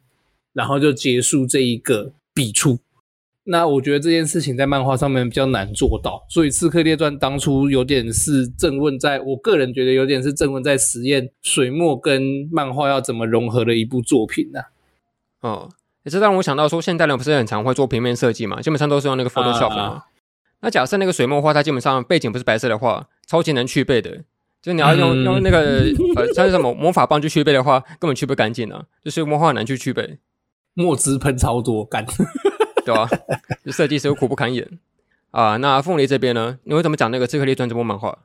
[0.53, 2.79] 然后就结束这一个笔触。
[3.43, 14.59] 那我觉得这件事情在漫画上面比较难做到，所以《刺客列传》当初有点是正问在，在我个人觉得有点是正问在实验水墨跟漫画要怎么融合的一部作品呢、
[15.39, 15.49] 啊？
[15.49, 15.69] 哦，
[16.03, 19.83] 也是让我想到说，现代人不是很常会做平面设计嘛，基本上都是用那个 Photoshop 嘛。
[19.83, 20.05] 啊、
[20.61, 24.23] 那假设那个水墨画，它基本上背景不是白色的话，超级难去背的，
[24.61, 25.83] 就你要用、嗯、用那个
[26.15, 30.17] 呃像是什么魔法棒去去背的话，根本去不干净啊，就水墨画难去去背，
[30.73, 32.05] 墨汁喷超多干。
[32.85, 33.09] 对吧、啊？
[33.63, 34.67] 就设计师又苦不堪言
[35.29, 35.57] 啊！
[35.57, 36.57] 那凤梨这边呢？
[36.63, 38.17] 你会怎么讲那个《刺客列传》这部漫画？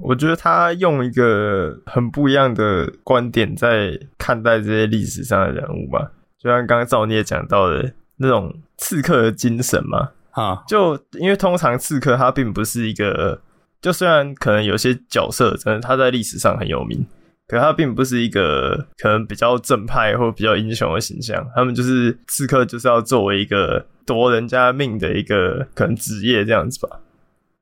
[0.00, 10.10] 我觉得他用一个很不一样的观点在看待这些历史上的人物吧，就像刚刚赵聂讲到的那种刺客的精神嘛。
[10.34, 13.40] 啊，就因为通常刺客他并不是一个，
[13.80, 17.04] 就虽然可能有些角色真的他在历史上很有名。
[17.46, 27.00] 可他并不是一个可能比较正派或比较英雄的形象，他们就是刺客，就是要作为一个夺人家命的一个可能职业这样子吧。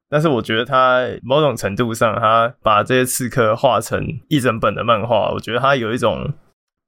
[0.08, 6.32] 但是我觉得他某种程度上，他把这些刺客画成一整本的漫画，我觉得他有一种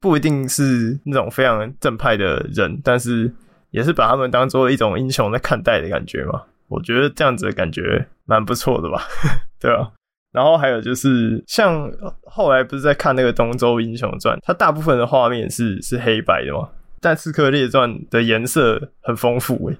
[0.00, 3.34] 不一定是那种非常正派的人，但是
[3.74, 6.44] 也是把他们当做一种英雄在看待的感觉嘛。
[6.68, 9.02] 我觉得这样子的感觉蛮不错的吧，
[9.60, 9.90] 对吧？
[10.32, 11.90] 然后还有就是，像
[12.24, 16.68] 后来不是在看那个《东周英雄传》，它大部分的画面是是黑白的嘛，
[17.00, 19.76] 但《刺客列传》的颜色很丰富诶，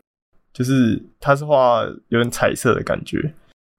[0.52, 3.18] 就是它是画有点彩色的感觉，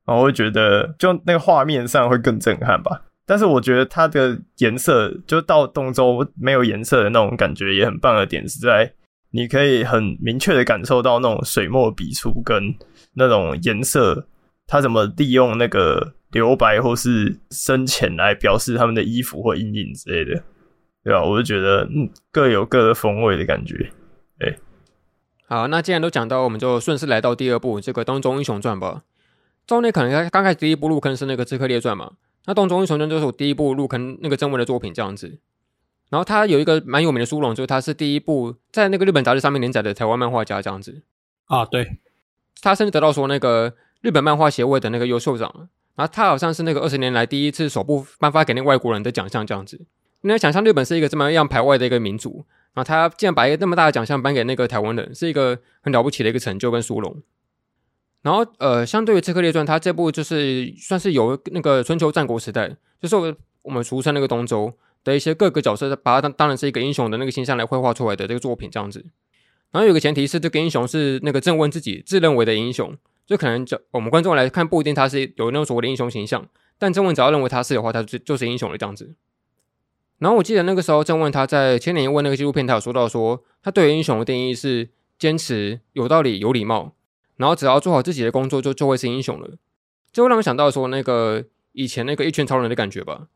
[0.05, 3.01] 然后我会觉得就那个画面上会更震撼吧。
[3.27, 8.91] 但是我觉得它的颜色就到东周没有颜色的那种感觉也很棒的点是在，
[9.35, 12.73] 你可以很明确的感受到那种水墨笔触跟
[13.15, 14.25] 那种颜色，
[14.65, 16.13] 它怎么利用那个。
[16.31, 20.43] 留白或是深浅来表示他们的衣服或阴影之类的，
[21.01, 21.23] 对吧？
[21.23, 23.89] 我就觉得嗯，各有各的风味的感觉。
[24.39, 24.57] 哎，
[25.47, 29.03] 好，那既然都讲到，我们就顺势来到第二部这个《东周英雄传》吧。
[29.65, 32.11] 赵内可能刚开始第一部入坑是那个《刺客列传》嘛，
[32.47, 35.39] 那《东周英雄传》就是我第一部入坑那个正文的作品这样子。
[36.15, 41.01] 然后他有一个蛮有名的殊荣，就是他是第一部在那个日本杂志上面连载的台湾漫画家这样子。
[41.47, 41.97] 啊，对，
[42.61, 45.67] 他甚至得到说那个日本漫画协会的那个优秀奖。
[45.95, 49.85] 然后他好像是那个二十年来第一次首部颁发给那个外国人的奖项这样子。
[50.21, 57.21] 你能想象日本是一个这么样排外的一个民族，然后他竟然把一个那么大的奖项颁给那个台湾人，是一个很了不起的一个成就跟殊荣。
[58.21, 64.73] 然后呃，相对于《刺客列传》，它这部就是算是有那个春秋战国时代，就是我们俗称那个东周
[65.05, 69.05] 的一些各个角色，把它当当然是一个英雄的那个形象来绘画出来的这个作品这样子。
[69.71, 79.15] 然后有个前提是，这个英雄是那个郑问自己自认为的英雄，就可能就我们观众来看不一定他是有那种所谓的英雄形象，但郑问只要认为他是的话，他就就是英雄了这样子。
[80.17, 84.89] 然后我记得那个时候郑问他在千年一问那个纪录片，他有说到说，他对于英雄的定义是
[85.19, 86.95] 坚持、有道理、有礼貌，
[87.35, 89.57] 然后只要做好自己的工作，就就会是英雄了。
[90.13, 93.27] 这会让我想到说那个以前那个一拳超人的感觉吧。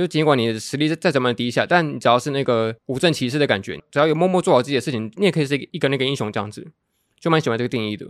[0.00, 6.66] 就尽管你的实力再怎么低下，但你只要是那个无证骑士的感觉，只要有默默做好自己的事情，你也可以是一个那个英雄这样子，
[7.20, 8.06] 就蛮喜欢这个定义的。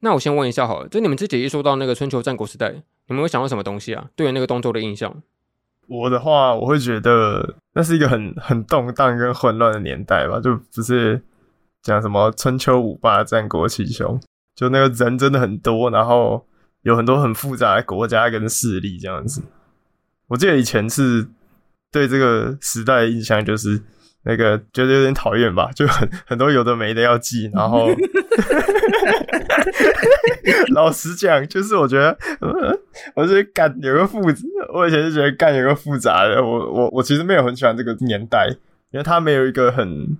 [0.00, 4.08] 那我先问一下好了，就你们自己一说到那个春秋战国时代，你们会想到什么东西啊？
[4.16, 5.22] 对于那个东周的印象？
[5.86, 11.20] 我的话，我会觉得那是一个很很动荡跟混乱的年代吧，就不是
[11.82, 14.18] 讲什么春秋五霸、战国七雄，
[14.56, 16.46] 就那个人真的很多，然后
[16.82, 19.42] 有很多很复杂的国家跟势力这样子。
[20.28, 21.26] 我记得以前是
[21.90, 23.80] 对这个时代的印象就是
[24.24, 27.88] 那个觉得有点讨厌吧，就很很多有的没的要记，然后
[30.74, 32.16] 老实讲，就是我觉得，
[33.14, 34.42] 我觉得干有个复杂，
[34.74, 38.48] 我以前就觉得干有个复杂的，我我我其实没有很喜欢这个年代，
[38.90, 40.18] 因为他没有一个很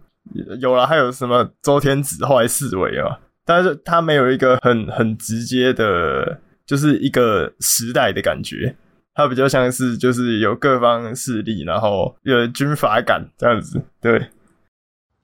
[0.60, 8.74] 有了，还有什么周天子后来四维啊，但是他没有一个很很直接的，就是一个时代的感觉。
[9.18, 13.82] 它比较像是就是有各方势力，然后有军阀感这样子。
[14.00, 14.28] 对，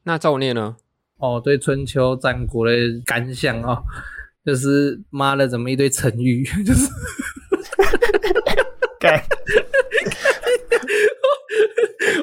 [0.03, 0.75] 那赵念呢？
[1.19, 2.73] 哦，对春秋战国的
[3.07, 3.85] 感想哦，
[4.45, 6.91] 就是妈的，怎么一堆成语，就是
[8.99, 9.17] 干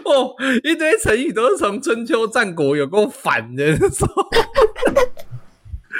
[0.04, 4.06] 哦，一堆成语都是从春秋战国有够反的说。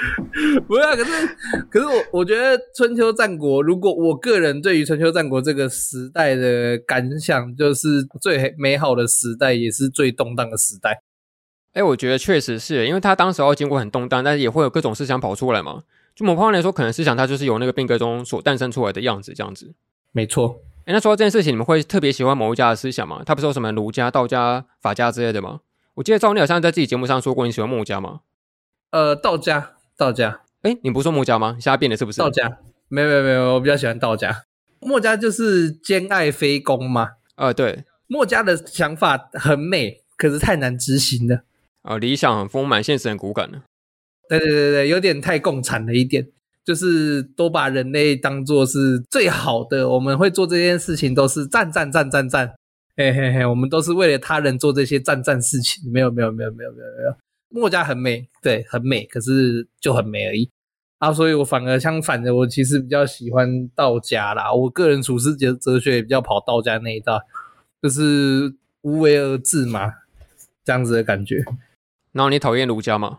[0.66, 1.10] 不是啊，可是
[1.70, 11.02] 可是我我觉得春秋战国，如果我个人对于春秋战国这个时代的感想，就是最美好的时代，也是最动荡的时代。
[11.74, 15.82] 哎、欸，我觉得确实是，因为他当时要经过很动荡，但是也会有各种思想跑出来嘛。
[16.14, 19.72] 就某方面来说，可能思想它就是由那个变革中所诞生出来的样子，这样子。
[20.12, 20.60] 没错。
[20.80, 23.22] 哎、欸，那说到这件事情，你们会特别喜欢某一家的思想吗？
[23.24, 25.60] 他不是有什么儒家、道家、法家之类的吗？
[25.94, 28.20] 我记得赵丽好像在自己节目上说过，你喜欢墨家吗？
[28.90, 29.76] 呃，道家。
[30.02, 31.56] 道家，哎，你不是说墨家吗？
[31.60, 32.18] 现在变了是不是？
[32.18, 34.42] 道家，没有没有没有，我比较喜欢道家。
[34.80, 37.10] 墨家就是兼爱非攻嘛。
[37.36, 41.36] 呃、哦，对，墨家的想法很美，可是太难执行了。
[41.82, 43.62] 啊、哦，理想很丰满，现实很骨感的。
[44.28, 46.26] 对对对对，有点太共产了一点，
[46.64, 52.54] 就是都把人类当做是最好的，我们会做这件事情都是赞赞赞赞赞，
[52.96, 55.90] 嘿嘿嘿，我们都是为了他人做这些赞赞事情。
[55.92, 57.16] 没有没有没有没有没有没有。
[57.52, 60.50] 墨家很美，对，很美，可是就很美而已
[60.98, 61.12] 啊！
[61.12, 64.52] 所以我反而相反的，我其实比较喜欢道家啦。
[64.52, 67.20] 我个人处世哲哲学也比较跑道家那一道，
[67.82, 69.92] 就是无为而治嘛，
[70.64, 71.44] 这样子的感觉。
[72.12, 73.18] 然后你讨厌儒家吗？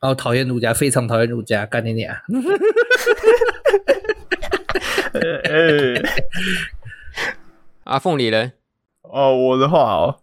[0.00, 2.14] 哦，讨厌儒家，非常讨厌儒家，干你娘！
[7.84, 8.52] 阿凤你呢？
[9.02, 10.20] 哦，我的话哦。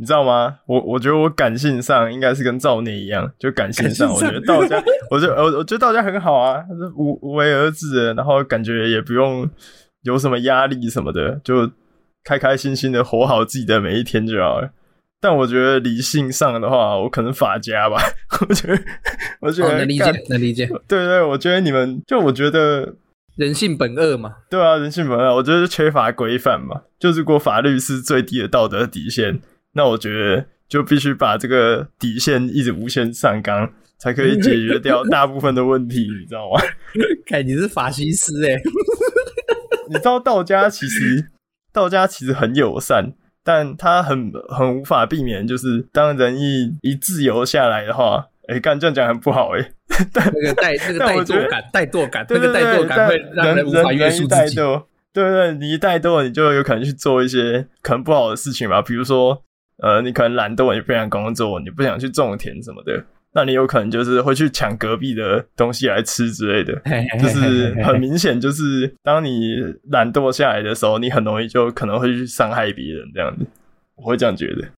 [0.00, 0.56] 你知道吗？
[0.66, 6.64] 我我觉得我感性上应该是跟赵念一样，就感性上，我觉得道家， 我觉得我我觉得道家很好啊，
[6.96, 9.46] 无无为而治的，然后感觉也不用
[10.04, 11.70] 有什么压力什么的，就
[12.24, 14.70] 开开心心的活好自己的每一天就好了。
[15.20, 18.00] 但我觉得理性上的话，我可能法家吧，
[18.48, 18.82] 我觉得
[19.42, 22.94] 我觉得、哦、能理解能理解，对，对对，我觉得你们就我觉得
[23.36, 29.38] 人性本恶嘛，对啊，人性本恶，我觉得缺乏规范嘛，就如果法律是最低的道德底线。
[29.72, 36.60] 那我觉得就必须把这个底线一直无限上纲，才可以解决掉大部分的问题，你知道吗？
[37.26, 38.62] 看你是法西斯诶、欸、
[39.88, 41.26] 你知道道家其实
[41.72, 43.12] 道家其实很友善，
[43.44, 49.72] 但他很很无法避免，就是当人一一自由下来的话，哎、欸，干这样讲很不好诶、欸、
[50.12, 54.56] 但那个怠那个怠惰感，怠惰感，那个怠惰感会让人无法约束自己。
[55.12, 59.42] 对对对，你一怠惰，你就有可能去做一些可能不好的事情嘛，比如说。
[59.82, 63.02] 呃，你可能懒惰，你不想工作，你不想去种田什么的，
[63.32, 66.74] 那你有可能就是会去抢隔壁的东西来吃之类的，
[67.18, 69.56] 就是很明显，就是当你
[69.90, 73.46] 懒惰下来的时候，你很容易就可能会去伤害别人这样子，
[73.96, 74.68] 我会这样觉得。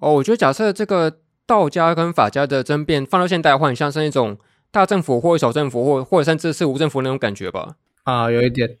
[0.00, 1.12] 哦，我觉得假设这个
[1.46, 4.38] 道家跟法家的争辩放到现代的话，很像是那种
[4.70, 7.76] 大政府或小政府，或或者甚至是无政府那种感觉吧？
[8.04, 8.76] 啊，有一点，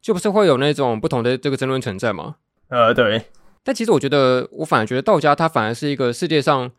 [0.00, 2.36] 就不是会有那种不同的这个争论存在吗？
[2.68, 3.22] 呃，对。
[3.64, 6.70] 但其实我觉得，我反而觉得道家它反而是一个世界上，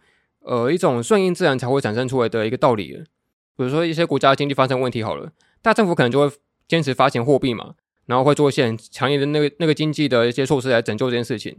[0.42, 3.04] 呃，一种顺应自然才会产生出来的一个道理。
[3.56, 5.32] 比如说一些国家经济发生问题好了，
[5.62, 6.36] 大政府可能就会
[6.68, 7.76] 坚持发行货币嘛，
[8.08, 11.56] 然后会做一些很强烈的那个那个经济的一些措施来拯救这件事情。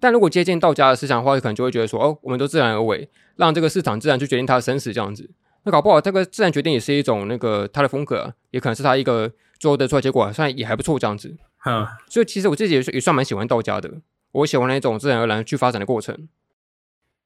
[0.00, 5.28] 但如果接近道家的思想的话，可能就会觉得说，哦，我们都自然而为，让这个市场自然去决定它的生死这样子。
[5.64, 11.36] 那搞不好这个自然决定也是一种那个他的风格，也可能是他一个最后得出来结果，算也还不错这样子。
[11.66, 13.90] 嗯，所以其实我自己也也算蛮喜欢道家的。
[14.32, 16.28] 我喜欢那种自然而然去发展的过程。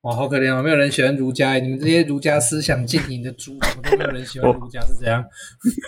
[0.02, 5.24] 哇，好可怜哦，没有人喜欢儒家，你们这些儒家思想浸淫的猪，怎么都没有人喜欢儒家，是这样？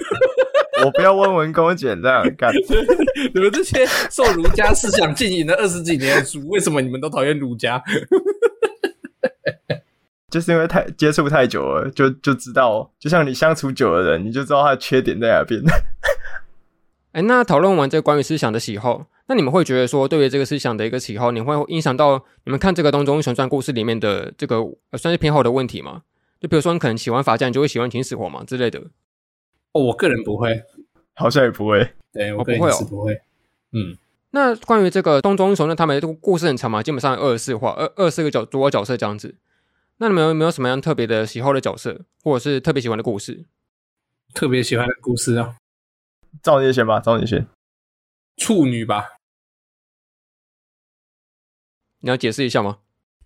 [0.85, 2.53] 我不要问文公简这样干。
[3.35, 7.83] 你们这些受儒家思想浸淫了二十几年的猪，为什么你们都讨厌儒家？
[10.31, 15.63] 就是因为太接触太久了，就就知道，就像你相处久的人，你就知道他的缺点在哪边。
[17.13, 24.57] 哎，那讨论完这个关于思想的喜好，那你们会觉得说，对于这个思想的一个喜好，你会影响到你们看这个东周英雄传故事里面的这个、
[24.91, 26.03] 呃、算是偏好的问题吗？
[26.41, 28.79] 就比如说，你可能喜欢法家，你就会喜欢秦始皇嘛之类的。
[29.73, 30.63] 哦，我个人不会，
[31.17, 31.89] 好像也不会。
[32.13, 33.15] 对，我个人也是不会。
[33.73, 33.97] 嗯，
[34.33, 39.37] 那关于这个东周英雄，那他们这个故事很长嘛，基本上二十四话，二二十四个角主要角色这样子。
[39.97, 43.47] 那你们有没有什么样特别的喜好的角色，或者是特别喜欢的故事？
[44.35, 45.57] 特别喜欢的故事啊。
[46.43, 47.47] 赵你先吧，赵你先。
[48.37, 49.07] 处女吧，
[52.05, 52.77] 你要解释一下吗？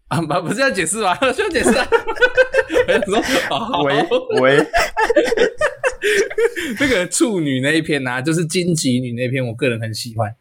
[0.07, 1.13] 啊，不，不是要解释吗？
[1.35, 1.85] 需要解释啊。
[3.85, 4.07] 喂
[4.41, 4.67] 喂，
[6.79, 10.33] 那个处女那一篇呐、啊，就是荆棘女那篇，我个人很喜欢。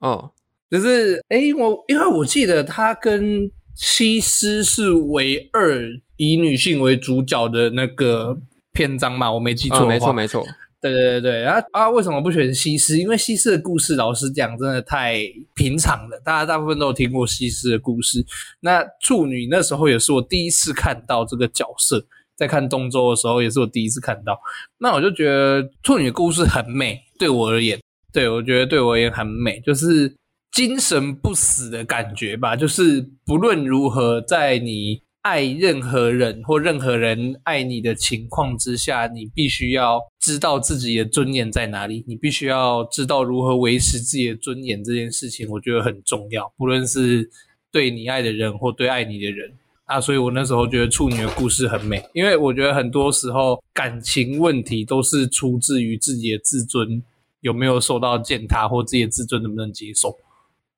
[0.00, 0.32] 哦，
[0.70, 5.82] 就是哎、欸，我因为我记得她跟西施是唯二
[6.18, 8.36] 以女性为主角的那个
[8.72, 10.46] 篇章嘛，我没记错、哦，没错没错。
[10.82, 12.98] 对对对对，然后啊，为什么不选西施？
[12.98, 15.16] 因为西施的故事，老实讲，真的太
[15.54, 16.20] 平常了。
[16.24, 18.26] 大家大部分都有听过西施的故事。
[18.60, 22.04] 那处女那时候也是我第一次看到这个角色，
[22.36, 24.36] 在看东周的时候也是我第一次看到。
[24.78, 27.80] 那我就觉得处女的故事很美，对我而言，
[28.12, 30.12] 对，我觉得对我而言很美，就是
[30.50, 32.56] 精神不死的感觉吧。
[32.56, 35.00] 就是不论如何，在你。
[35.22, 42.04] 爱任何人或任何人爱你的情况之下，你必须要知道自己的尊严在哪里。
[42.08, 46.52] 你必须要知道如何维持自己的尊严这件事情，我觉得很重要。
[46.56, 47.30] 不论是
[47.70, 49.52] 对你爱的人或对爱你的人
[49.84, 57.00] 啊，所以我那时候觉得处女的故事很美，因为我觉得很多时候感情问题都是出自于自己的自尊
[57.42, 60.16] 有没有受到践踏，或自己的自尊能不能接受。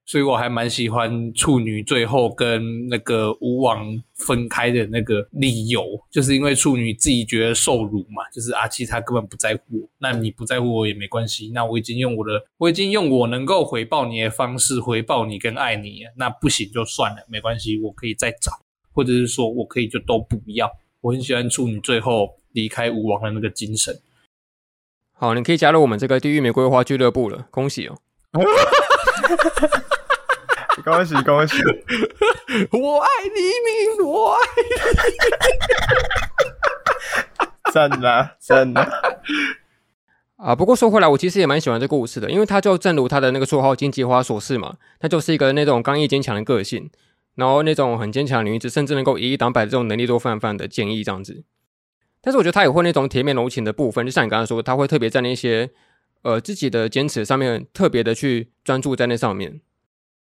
[0.07, 18.53] 所以我还蛮喜欢处女最后跟那个吴王分开的那个理由，就是因为处女自己觉得受辱嘛，就是阿七他根本不在乎我，那你不在乎我也没关系，那我已经用我的，我已经用我能够回报你的方式回报你跟爱你，那不行就算了，没关系，我可以再找，
[18.93, 20.71] 或者是说我可以就都不要。
[21.01, 23.99] 我很喜欢处女最后离开吴王的那个精神。
[25.13, 27.99] 好，你可以加入我们这个地狱玫瑰花俱乐部了，恭喜哦！
[30.83, 31.57] 恭喜恭喜！
[32.72, 34.72] 我爱黎明，我爱你。
[37.72, 38.81] 真的真的
[40.37, 40.55] 啊！
[40.55, 46.91] 不过说回来，我其实也蛮喜欢这个故事的，因为他就正如他的那个绰号“荆棘花”所示嘛，他就是一个那种刚毅坚强的个性，
[47.35, 51.45] 然后那种很坚强的女子，甚至能够以一挡百的这种能力都泛泛的建议这样子。
[52.20, 55.70] 但是我觉得他也会那种铁面柔情的部分，就像你刚才说，他会特别在那些
[56.22, 59.61] 呃自己的坚持上面特别的去专注在那上面。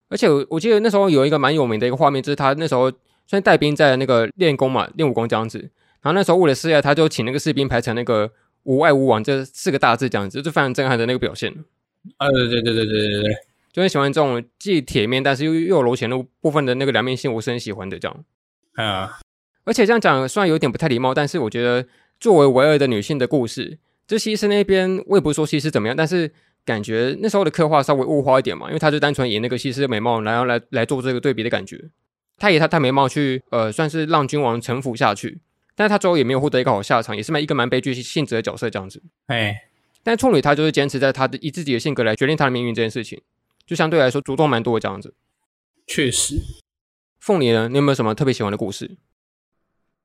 [0.09, 5.59] 而且我我记得那时候有一个蛮有名的一个画面，就是他那时候虽然带兵在那个练功嘛，练武功这样子。
[6.01, 8.31] 然后那时候为了示爱，他就请那个士兵排成那个
[8.65, 11.53] “无爱无往”这四个大字这样子，就非常震撼的那个表现。
[12.17, 13.35] 啊，对对对对对对对，
[13.73, 18.25] 就很喜欢这种既铁面但是又又有柔情的部分的那个两面性，我是很喜欢的这样。
[18.77, 19.19] 啊，
[19.65, 21.87] 而且这样讲虽然有点不太礼貌，但是我觉得
[22.21, 26.33] 作为唯二的女性的故事，这西施那边我也不是说西施怎么样，但是。
[26.69, 31.89] 感觉那时候的刻画稍微物化一点嘛，因为他就单纯以那个西施的美貌，然后来来做这个对比的感觉。
[32.37, 35.41] 他以他他美貌去呃，算是让君王臣服下去，
[35.75, 39.03] 但是他最后也没有获得一个好下场，也是蛮一个蛮悲剧性质的角色这样子。
[39.29, 39.63] 哎，
[40.03, 43.21] 但处女她就是坚持在她的以自己的性格来决定她的命运这件事情，
[43.67, 45.15] 就相对来说主动蛮多的这样子。
[45.87, 46.37] 确实，
[47.19, 48.99] 凤梨呢，你有没有什么特别喜欢的故事？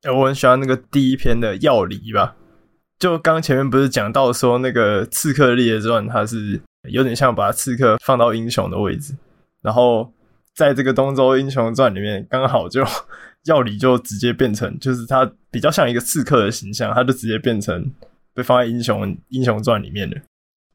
[0.02, 2.36] 哎，我很喜欢那个第一篇的药理吧。
[2.98, 9.14] 就刚前面不是讲到说那个刺客列传，它是有点像把刺客放到英雄的位置，
[9.62, 10.10] 然后
[10.54, 12.84] 在这个东周英雄传里面，刚好就
[13.46, 17.92] 药理就直接变成，就是他比较像一个刺客的形象，他就直接变成
[18.32, 20.16] 被放在英雄英雄传里面的。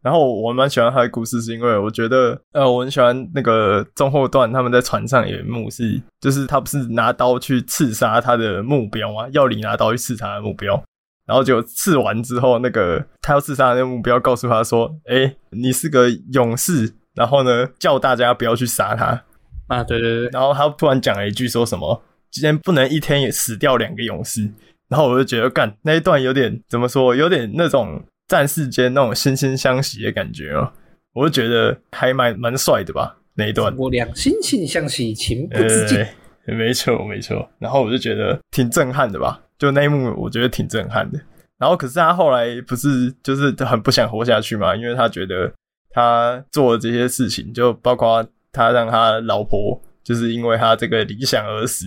[0.02, 9.28] 然后我蛮喜欢他的故事，是因为我觉得，呃，我很喜欢那个中后段他们在船上有一幕是，就是他不是拿刀去刺杀他的目标吗？
[9.34, 10.82] 药理拿刀去刺杀他的目标，
[11.30, 19.24] 然后就刺完之后，那个他要刺杀的那个目标告诉他说：“诶，你是个勇士。”然后呢，叫大家不要去杀他。
[19.68, 20.30] 啊，对对对。
[20.30, 22.02] 然后他突然讲了一句说什么
[22.32, 24.50] ：“今天不能一天也死掉两个勇士。”
[24.90, 28.04] 然后我就觉得，干那一段有点怎么说，有点那种。
[28.30, 30.72] 战士间那种惺惺相惜的感觉哦，
[31.16, 33.76] 我就觉得还蛮蛮帅的吧那一段。
[33.76, 35.98] 我俩惺惺相惜，情不自禁。
[35.98, 36.14] 欸，
[36.46, 37.50] 没错没错。
[37.58, 41.20] 然后我就觉得挺震撼的吧，就那一幕我觉得挺震撼的。
[41.60, 45.54] 然后可是他后来不是就是很不想活下去嘛，因为他觉得
[45.92, 51.86] 他做的这些事情，就包括他让他老婆就是因为他这个理想而死，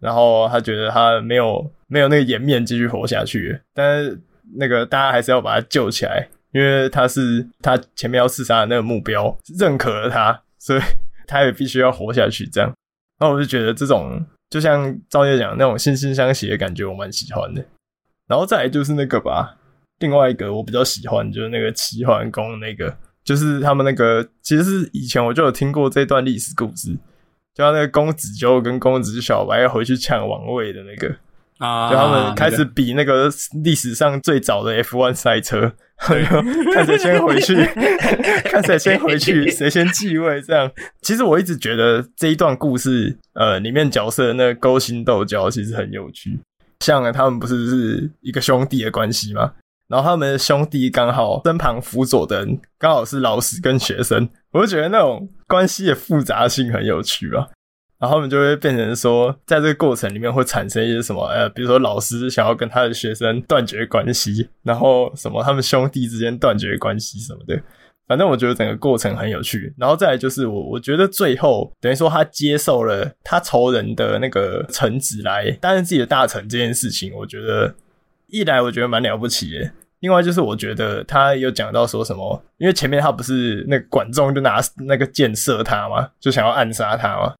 [0.00, 4.18] 然后他觉得他没有没有那个颜面继续活下去，但是。
[4.52, 10.80] 那个大家还是要把他救起来，因为他是他前面要刺杀的那个目标认可了他，所以
[11.28, 12.44] 他也必须要活下去。
[12.46, 12.74] 这样，
[13.20, 14.20] 那我就觉得这种
[14.50, 17.64] 就像赵烨讲那种惺惺相惜的感觉，我蛮喜欢的。
[18.26, 19.56] 然后再来就是那个吧，
[20.00, 22.94] 另外一个我比较喜欢就是那个齐桓公那个，
[23.24, 26.92] 就是他们那个其实是以前我就有听过这段历史故事，
[27.54, 31.16] 就像那个公子纠跟公子小白要回去抢王位的那个。
[31.60, 31.90] 啊！
[31.90, 33.30] 就他们开始比那个
[33.62, 35.72] 历史上最早的 F1 赛车，
[36.74, 37.54] 看谁先回去，
[38.50, 40.40] 看谁先回去，谁先继位。
[40.42, 40.70] 这样，
[41.02, 46.40] 其实我一直觉得这一段故事，呃，里面角色的那个勾心斗角其实很有趣。
[46.80, 49.52] 像他们不是是一个兄弟的关系吗？
[49.86, 57.46] 然后他们的兄弟刚好身旁辅佐的人刚好是老师跟学生，我就觉得那种关系的复杂性很有趣啊。
[58.00, 67.60] 然后他们就会变成说，在这个过程里面会产生一些什么，呃，比如说老师想要跟他的学生断绝关系，然后什么他们兄弟之间断绝关系什么的。
[68.08, 69.72] 反正我觉得整个过程很有趣。
[69.76, 77.72] 然后再来就是我，我觉得最后等于说他接受了他仇人的那个臣子来担任自己的大臣这件事情，我觉得
[78.28, 79.70] 一来我觉得蛮了不起的，
[80.00, 87.34] 另外就是我觉得他有讲到说什么，因为前面他不是那个管仲就拿那个箭射他嘛，就想要暗杀他嘛。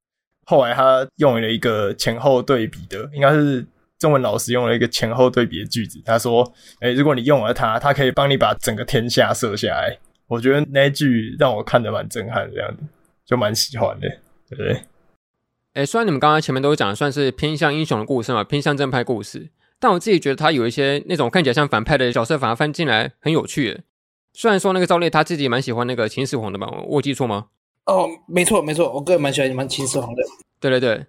[0.47, 3.64] 后来他用了一个前后对比的，应该是
[3.99, 6.01] 中文老师用了一个前后对比的句子。
[6.05, 12.82] 他说：“诶、如果你用了它，它可以帮你把整个天下射下来。”我觉得那句让我看得蛮震撼的，这样子
[13.26, 14.09] 就蛮喜欢的，
[14.49, 14.80] 对不对？
[15.74, 23.82] 诶、虽然你们刚刚前面都讲算是偏向英雄的故事嘛，偏向正派故事，但我自己觉得他有一些那种看起来像反派的角色，反而翻进来很有趣。
[24.32, 27.47] 虽然说那个赵烈他自己蛮喜欢那个秦始皇的吧，我记错吗？
[27.87, 30.22] 哦，没错没错，我个人蛮喜欢你们秦始皇的。
[30.61, 31.07] 对对对，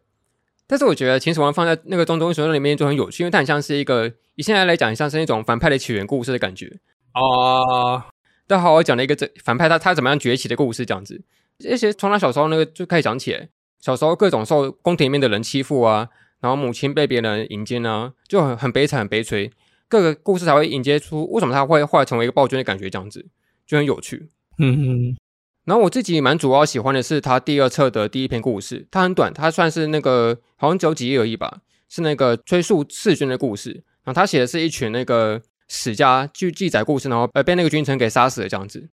[0.66, 6.80] 但是我觉得秦始皇放在那个中东英雄传里面就很有趣，因为它很像是一个以现在来讲，像是那种反派的起源故事的感觉
[7.12, 8.08] 啊。
[8.48, 11.22] 但好好讲了一个这反派他他怎么样崛起的故事，这样子。
[11.70, 13.50] 而且从他小时候那个就开始讲起来，
[13.80, 16.10] 小时候各种受宫廷里面的人欺负啊，
[16.40, 19.52] 然后母亲被别人迎接啊，就很很悲惨很悲催。
[19.88, 23.28] 各个故事才会引接出为什么他会后来成为一个暴君的感觉，这样子
[23.68, 24.30] 就很有趣。
[24.58, 25.18] 嗯嗯。
[25.66, 33.84] 然后我自己蛮主要喜欢的是他第二册的第一篇故事，它很短，它算是那个好像只有几页而已吧，是那个追溯弑君的故事。
[34.04, 38.90] 然后他写的是一群那个史家去记载故事，然后呃被那个君臣给杀死了这样子。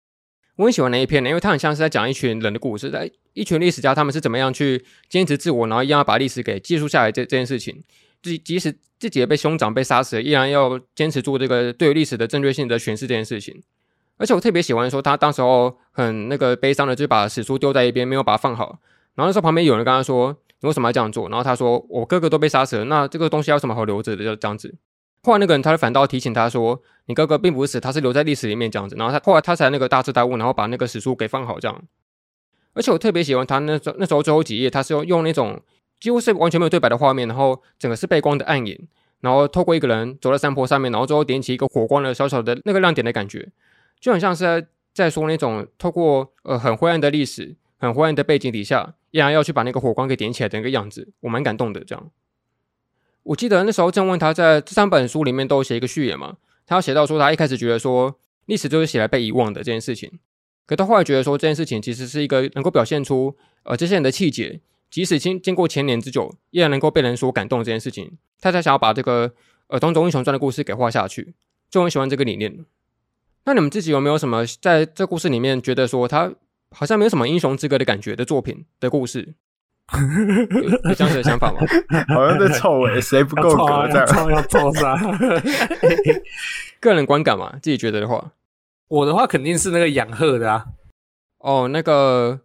[0.58, 7.84] 我很喜欢那一篇呢，因为他很像是在讲一群人的故事，在一群历史家他们是怎么样去坚持自我，然后一样要把历史给记述下来这这件事情。
[8.22, 13.62] 即即使自己也被兄长被杀死了，依然要坚持住这个对于历史的正确性的诠释这件事情。
[14.18, 18.80] 而且我特别喜欢说，他当时候很那个悲伤的，就把史书丢在一边，没有把它放好。
[19.16, 24.76] 然后那时候旁边有人跟他说：“你为什么要这样做？”然后他说：“我哥哥都被杀死了，那这个东西要什么好留着的？”就这样子。
[25.24, 31.84] 后来那个人他就反倒提醒他说：“你哥哥并不是死，他是留在历史里面这样子。”然后他后来他才那个大彻大悟，然后把那个史书给放好这样。
[32.74, 35.60] 而且我特别喜欢他那时候那时候最后几页，他是用用那种
[36.00, 38.88] 几乎是完全没有对白的画面，然后整个是背光的暗影，
[39.22, 43.50] 然后透过一个人走在山坡上面，然后最后点起一个火光的小小的那个亮点的感觉。
[44.00, 51.84] 就很像是在在说那种透过呃很灰暗的历史、很灰暗的背景底下，依然要去把那个火光给点起来的那个样子，我蛮感动的。
[51.84, 52.12] 这样，
[53.24, 60.20] 我记得那时候正问他在这三本书里面都写一个序言嘛，他要写到说他一开始觉得说历史就是写来被遗忘的这件事情，
[60.66, 69.34] 可他后来觉得说这件事情其实是一个能够表现出呃这些人的气节，即使经经过千年之久，依然能够被人所感动这件事情，他才想要把这个
[69.68, 71.34] 呃《东周英雄传》的故事给画下去，
[71.70, 72.66] 就很喜欢这个理念。
[73.48, 76.30] 那你们自己有没有什么在这故事里面觉得说他
[76.72, 79.36] 好像没有什么英雄之格的感觉的作品的故事？
[80.52, 81.60] 有，有这样子的 想法吗？
[82.14, 84.30] 好像在臭诶，谁不够 格这样？
[84.30, 84.98] 要臭啥？
[86.82, 88.32] 个人观感嘛，自己觉得的话，
[88.90, 90.66] 我的话肯定是那个养鹤的啊。
[91.38, 92.42] 哦，那个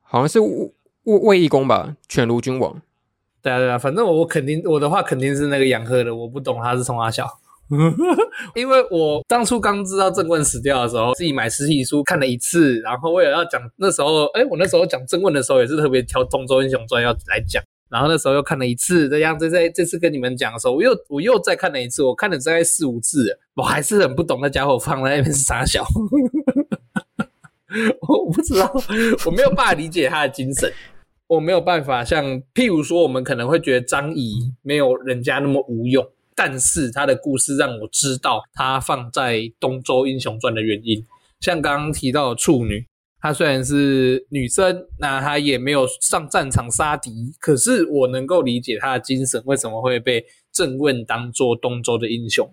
[0.00, 0.72] 好像是魏
[1.04, 2.80] 魏义公吧，犬儒君王。
[3.42, 7.28] 对啊对啊，反正我我肯定我的话肯定是那个养鹤的，我不懂他是从哪小。
[8.54, 25.84] 因为我当初刚知道郑问死掉的时候，自己买实体书看了一次，然后为了要讲那时候，哎，我那时候讲郑问的时候也是特别挑《东周英雄传》要来讲，然后那时候又看了一次，这样子在这次跟你们讲的时候，我又我又再看了一次，我看了大概四五次，我还是很不懂那家伙放在那边是啥小，
[28.08, 28.72] 我不知道，
[29.26, 30.72] 我没有办法理解他的精神，
[31.26, 36.06] 我没有办法像譬如说，我们可能会觉得张仪没有人家那么无用。
[36.36, 41.02] 但是他的故事让我知道他放在《东周英雄传》的原因，
[41.40, 42.86] 像刚刚提到的处女，
[43.18, 50.22] 她虽然是女生，那她也没有上战场杀敌，可是我能够理解她的精神为什么会被
[50.52, 52.46] 正问当做东周的英雄。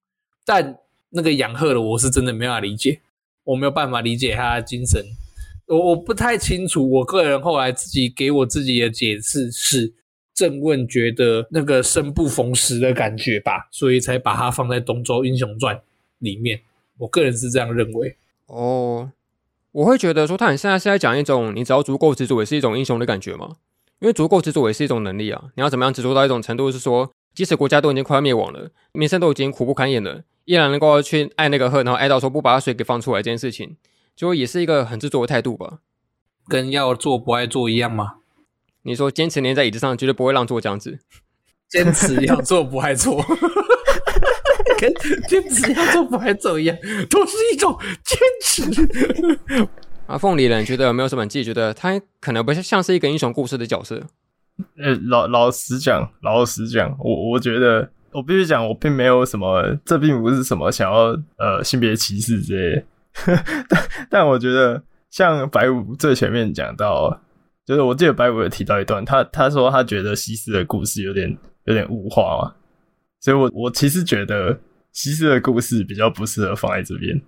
[0.45, 0.79] 但
[1.09, 3.01] 那个杨鹤的，我是真的没办法理解，
[3.43, 5.03] 我没有办法理解他的精神，
[5.67, 6.89] 我我不太清楚。
[6.89, 9.93] 我个人后来自己给我自己的解释是。
[10.33, 15.75] 郑问觉得那个生不逢时的感觉吧，所以才把它放在《东周英雄传》
[16.19, 16.61] 里面。
[16.97, 18.17] 我个人是这样认为。
[18.47, 19.11] 哦，
[19.71, 23.55] 我会觉得说，他很现在是在讲一种你只要足够执着也是一种英雄的感觉嘛？
[23.99, 25.45] 因为足够执着也是一种能力啊。
[25.55, 33.77] 你要怎么样执着到一种程度，是说即使国家都已经快要灭亡了，民生都已经苦不堪言了，依然能够去爱那个鹤，然后爱到说不把他水给放出来这件事情，
[34.15, 35.79] 就也是一个很执着的态度吧。
[36.47, 38.15] 跟要做不爱做一样吗？
[38.83, 40.99] 你说坚持黏在椅子上，绝对不会让座这样子。
[41.69, 43.19] 坚持要做不爱做，
[44.77, 44.93] 跟
[45.27, 46.77] 坚持要做不爱做一样，
[47.09, 48.63] 都是一种坚持。
[50.05, 51.25] 啊，凤梨人觉得有没有什么？
[51.25, 53.99] 自己觉得他可能不像是一个英雄故事的角色。
[54.77, 62.83] 呃，老老实讲，老实讲，我我觉得我必须讲，我并没有什么，这并不是什么想要呃性别歧视之类的。
[63.67, 67.19] 但但我觉得，像白五最前面讲到。
[67.65, 72.53] 就是我记得白五有提到一段，他他说他觉得西施的故事有点有点物化嘛，
[73.21, 74.59] 所以我我其实觉得
[74.91, 77.21] 西施的故事比较不适合放在这边。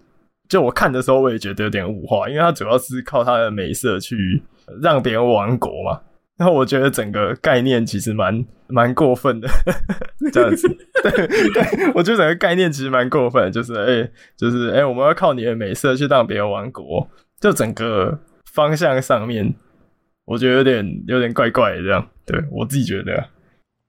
[0.50, 4.44] 就我看的时候，我也觉得有点物化，因为他主要是靠他的美色去
[4.82, 6.02] 让别人亡国嘛。
[6.38, 9.48] 然后我觉得整个概念其实蛮蛮过分的，
[10.34, 10.68] 这样子。
[11.02, 17.10] 对对，我觉得整个概念其实蛮过分的，就是哎、欸，就是哎、欸，我们要靠你的美色去让别人亡国，
[17.40, 18.20] 就整个
[18.54, 19.56] 方向上面。
[20.26, 23.30] 我觉得有点有点怪怪的这样，对我自己觉得。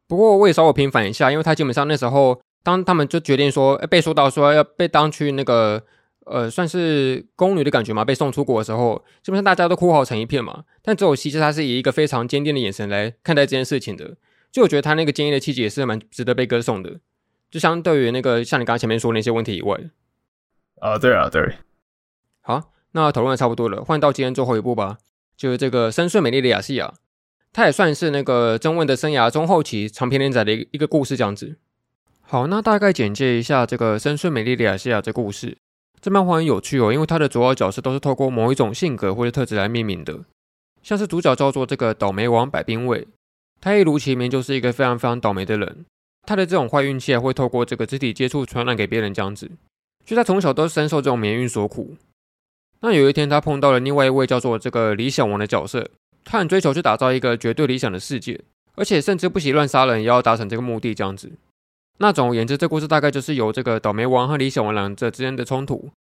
[0.06, 5.82] 不过我也稍微平反一下，因为他基本上那时候，当他们就决定说被说到说要被当去那个
[6.26, 10.64] 呃算是宫女的感觉嘛，被送出国的时候，基本上大家都哭嚎成一片嘛。
[10.82, 14.16] 但只有西施，他是以一个非常坚定的眼神来看待这件事情的。
[14.52, 17.00] 就我觉得他那个坚毅的气质也是蛮值得被歌颂的。
[17.50, 19.78] 就相对于那个像你刚刚前面说的那些问题以外，
[20.80, 21.56] 啊对啊对。
[22.42, 24.98] 好，那讨论的差不多了，换到今天最后一步吧。
[25.36, 26.94] 就是这个深邃美丽的亚细亚，
[27.52, 31.56] 它也算是那个郑问的生涯中后期长篇连载的一一个故事这样子。
[32.22, 35.56] 好，那大概简介一下这个深邃美丽的亚细亚这故事。
[36.00, 40.20] 这漫画很有趣哦，因为它的主要角色都是透过某一种性格或者特质来命名的。
[40.82, 43.08] 像是主角叫做这个倒霉王百兵卫，
[43.60, 45.84] 他一如其名就是一个非常非常倒霉的人。
[46.24, 49.50] 他的这种坏运气会透过这个肢体接触传染给别人这样子，
[50.04, 51.96] 就他从小都深受这种霉运所苦。
[52.80, 55.90] 那有一天，他碰到了另外一位叫做这个理想王的角色，
[56.24, 58.40] 他很追求去打造一个绝对理想的世界，
[58.74, 60.94] 而且甚至不惜乱杀人，也要达成这个目的。
[60.94, 61.32] 这样子，
[61.98, 65.90] 那总而言之，这故事大概就是由这个倒霉王和理想王两者之间的冲突，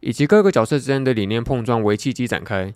[0.00, 2.74] 以及各个角色之间的理念碰撞为契机展开。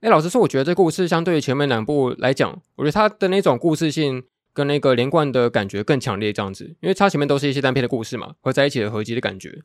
[0.00, 4.24] 哎，老实说，我觉得这故事相对于前面两部来讲，我觉得它的那种故事性
[4.54, 6.32] 跟那个连贯的感觉更强烈。
[6.32, 9.60] 这样子，因为它前面都是一些单篇的故事嘛，合在一起的合集的感觉。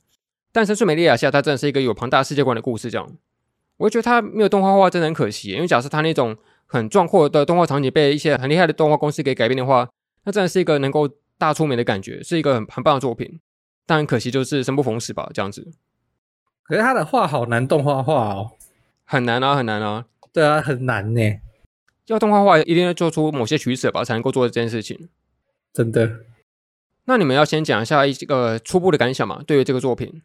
[0.55, 2.89] 但深邃美利亚下，它真的是一个有庞大世界观的故事。
[2.89, 3.05] 这样，
[3.75, 5.49] 我觉得它没有动画化，真的很可惜。
[5.49, 6.33] 因为假设它那种
[6.65, 9.89] 很壮阔的动画场景被一些很厉害的动画公司给改编的话，
[10.23, 13.41] 那真的是一个能够大出名的感觉，是一个很很棒的作品。
[13.85, 15.73] 但很可惜，就是生不逢时吧，这样子。
[16.63, 18.51] 可是他的画好难动画化哦，
[19.03, 20.05] 很难啊，很难啊。
[20.31, 21.21] 对啊，很难呢。
[22.05, 25.09] 要动画化，一定要做出某些取舍吧，才能够做这件事情。
[25.73, 26.21] 真的。
[27.03, 30.21] 那你们要先讲一下一个初步的感想嘛，对于这个作品。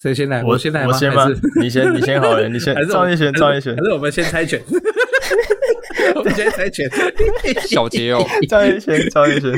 [0.00, 0.44] 谁先来？
[0.44, 0.88] 我先来吗？
[0.88, 1.26] 我先吗？
[1.60, 2.74] 你先，你先好了，你先。
[2.88, 4.62] 赵一璇，赵一璇，还是我们先猜拳？
[6.14, 6.88] 我们先猜拳。
[7.66, 9.52] 小杰哦， 赵一璇，赵一璇。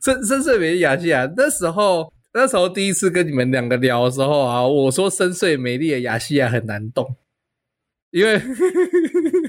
[0.00, 7.16] 深深邃美丽雅西亚，那时候，那时候第一次跟你们两个聊的时候啊，我说深邃美丽的雅西亚很难懂，
[8.12, 8.38] 因为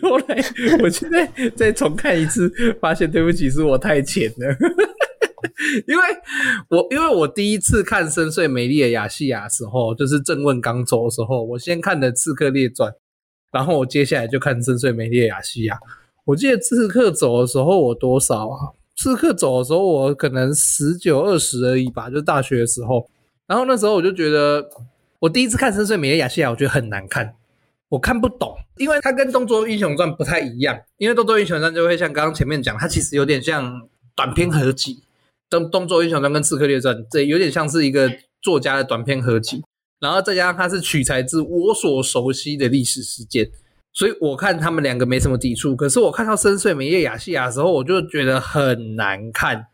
[0.02, 0.44] 后来
[0.82, 2.52] 我现在再重看一次，
[2.82, 4.58] 发现对不起，是我太浅了。
[5.88, 6.04] 因为
[6.70, 12.92] 我因为我第一次看《深邃美丽的亚细亚》时候，就是正问刚走的时候，我先看的《刺客列传》，
[13.52, 15.76] 然后我接下来就看《深邃美丽的亚细亚》。
[16.26, 18.72] 我记得刺客走的时候我多少啊？
[18.96, 23.10] 刺客走的时候我可能十九二十而已吧，就大学的时候。
[23.48, 24.70] 然后那时候我就觉得，
[25.20, 27.34] 我第一次看《深邃美丽的亚细亚》，我觉得很难看。
[27.90, 30.80] 我看不懂，因为它跟《动作英雄传》不太一样。
[30.98, 34.94] 因为《动作英雄传》就会像刚刚前面讲，它其实有点像短篇合集。
[35.52, 38.10] 《动动作英雄传》跟《刺客列传》这有点像是一个
[38.42, 39.62] 作家的短篇合集，
[40.00, 43.52] 然后再加上它是取材自我所熟悉的历史事件，
[43.94, 45.76] 所以我看他们两个没什么抵触。
[45.76, 49.68] 可是我看到《深邃美叶雅西亚》的时候，我就觉得很难看。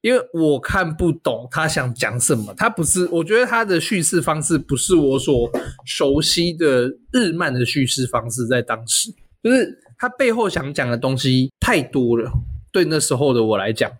[0.00, 5.50] 因为我看不懂他想讲什么，他不是，我觉得他的叙事方式不是我所
[5.84, 9.10] 熟悉的日漫的叙事方式，在当时，
[9.42, 12.30] 就是他背后想讲的东西太多了，
[12.70, 13.90] 对那时候的我来讲，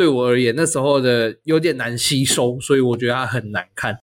[0.00, 3.98] 对我而言，那时候的有点难吸收，所以我觉得它很难看。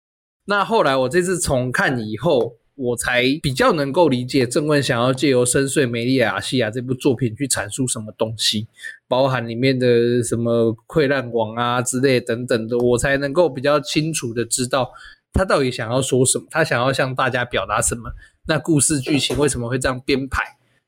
[0.45, 2.53] 那后来我这次重看以后。
[2.79, 8.67] 我才比较能够理解郑问想要借由《深邃美丽亚细亚》这部作品去阐述什么东西，
[9.07, 14.91] 包含里面的什么溃烂王啊之类等等的，我才能够比较清楚的知道
[15.33, 18.11] 他到底想要说什么，他想要向大家表达什么，
[18.47, 20.43] 那故事剧情为什么会这样编排，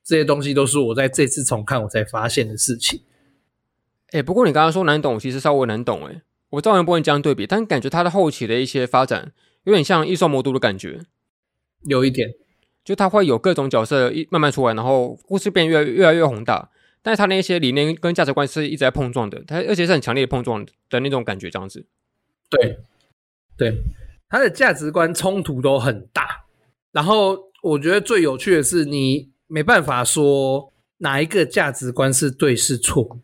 [0.05, 3.01] 这些东西都是我在这次重看我才发现的事情。
[4.11, 9.31] 哎，不过你刚刚说难懂，其实稍微难懂哎，我照样不能这样对比，但感觉他的后期的一些发展
[9.65, 11.01] 有点像异兽魔都的感觉。
[11.85, 12.29] 有一点，
[12.83, 16.69] 就他会有各种角色一慢慢出来，然后故事变越越来越宏大，
[17.01, 21.85] 但是他那些理念跟价值观是一直在碰撞的，他而且是很强烈的碰撞的那种感觉，这样子。
[22.49, 22.79] 对，
[23.57, 23.77] 对，
[24.27, 26.45] 他的价值观冲突都很大，
[26.91, 33.19] 然后我觉得最有趣的是，你没办法说哪一个价值观是对是错，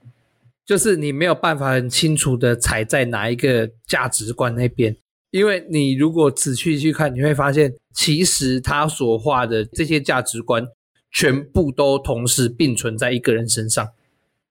[0.65, 4.95] 就是你没有办法很清楚的踩在哪一个价值观那边。
[5.31, 10.65] 因为你如果仔细去看，你会发现，其实他所画的这些价值观，
[11.11, 13.85] 全部都同时并存在一个人身上。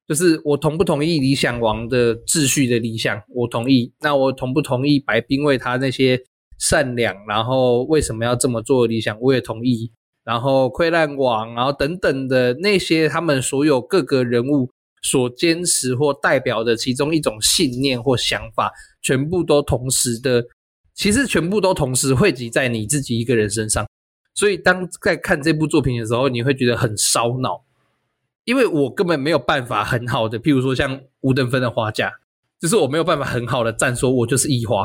[0.06, 3.90] 就是我同不同意理想王的秩序的理想，我同意。
[4.00, 6.22] 那我同不同意白冰卫他那些
[6.58, 9.90] 善良，然后为什么要这么做的理想，我也同意。
[10.22, 14.70] 然后溃烂王，然后等等的那些他们所有各个人物
[15.04, 20.44] 所坚持或代表的其中一种信念或想法，全部都同时的。
[20.96, 23.84] 其实全部都同时汇集在你自己一个人身上，
[24.32, 27.64] 所以当在看这部作品的时候，你会觉得很烧脑，
[28.44, 32.12] 因为我根本没有办法很好的，譬如说像吴登芬的花架，
[32.60, 34.84] 就是我没有办法很好的站说，我就是一花，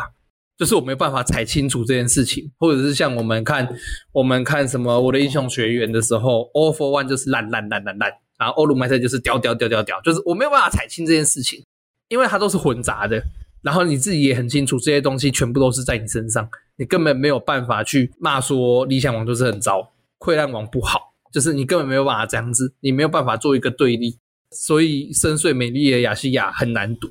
[0.58, 3.70] 就是我没有办法踩清楚这件事情，或者是像我们看
[4.12, 11.64] 我们看什么我的英雄学院的时候，All for One 就是烂烂烂烂烂，然后欧鲁迈特就是屌屌屌屌屌，就是我没有办法踩清这件事情，
[12.08, 13.22] 因为它都是混杂的。
[13.62, 24.18] 然后你自己也很清楚，这些东西全部都是在你身上，你根本没有办法去骂说理想王就是很糟，溃烂王不好，就是你根本没有办法这样子，你没有办法做一个对立，
[24.52, 27.10] 所以深邃美丽的亚细亚很难读，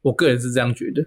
[0.00, 1.04] 我个人是这样觉得。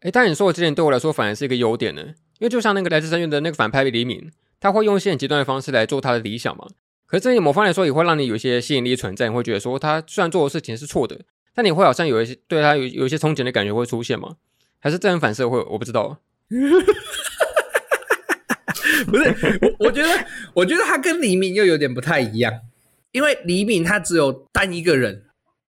[0.00, 2.02] 哎，但你说我之前对我来说反而是一个优点呢，
[2.38, 6.66] 因为就像那个来自深渊的那个反派李敏，他会用一些很极端的方式来做他的理想嘛，
[7.12, 11.20] 可是这某方来说也会让你有一些吸引力存在，你会觉得说他虽然做的事情是错的。
[11.54, 14.36] 但你会好像有一些对他有有一些憧憬的感觉会出现吗？
[14.80, 15.58] 还是正反射会？
[15.64, 16.18] 我不知道。
[19.06, 20.08] 不是，我我觉得，
[20.54, 22.50] 我觉得他跟黎明又有点不太一样，
[23.10, 25.24] 因为黎明他只有单一个人，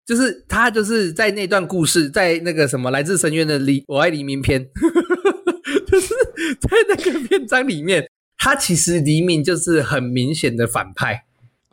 [0.06, 4.66] 就是他就是在那段故事，在那个什么来自深渊的黎我爱黎明篇，
[5.86, 6.14] 就是
[6.58, 11.26] 在那个篇章里面，他其实黎明就是很明显的反派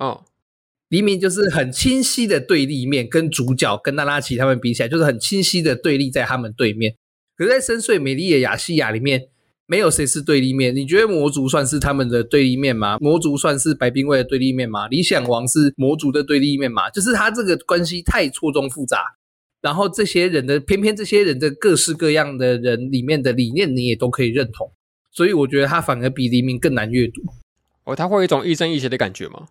[0.05, 0.25] 哦。
[0.89, 6.95] 黎明就是很清晰的对立面，跟主角跟娜拉奇他们比起来，就是很清晰的对立在他们对面。
[7.37, 9.29] 可是，在深邃美丽的雅西亚里面，
[9.65, 10.75] 没有谁是对立面。
[10.75, 12.97] 你觉得魔族算是他们的对立面吗？
[12.99, 14.89] 魔族算是白冰卫的对立面吗？
[14.89, 16.89] 理想王是魔族的对立面吗？
[16.89, 19.05] 就是他这个关系太错综复杂，
[19.61, 24.73] 然后这些人的偏偏这些人的各式各样的人里面的理念，你也都可以认同。
[25.09, 27.21] 所以我觉得他反而比黎明更难阅读。
[27.85, 29.47] 哦，他会有一种亦正亦邪的感觉吗？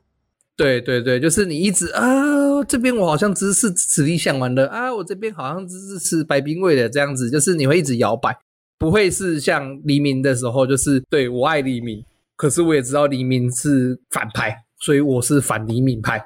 [0.60, 8.36] 对对对，就是你一直啊，这边我好像支持此理想玩的啊，我这边好像支持白冰卫的这样子，就是你会一直摇摆，
[8.78, 12.04] 不会是像黎明的时候，就是对我爱黎明，
[12.36, 16.22] 可是我也知道黎明是反派，所以我是反黎明派，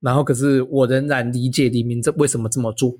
[0.00, 2.96] 然后可是我仍然理解黎明这为什么这么做。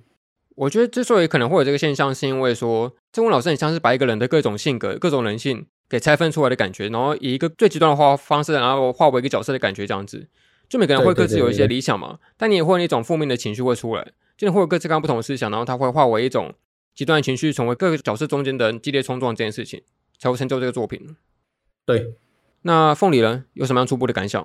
[0.57, 10.27] 我觉得之所以可能会有这个现象，是因为说郑文老师很像是把一个人的各种性格、各种人性给拆分出来的感觉，然后以一个最极端的画方式，然后化为一个角色的感觉这样子。
[10.73, 14.03] 就每个人会各自有一些理想嘛，对对对对对，但你也会有一种负面的情绪会出来，
[14.39, 16.55] 就你会有各自各样不同的思想，然后它会化为一种
[16.95, 19.83] 极端的情绪成为各个角色中间的激烈冲撞这件事情，
[20.19, 21.15] 才会成就这个作品。
[21.85, 22.15] 对，
[22.63, 24.43] 那凤梨人有什么样初步的感想？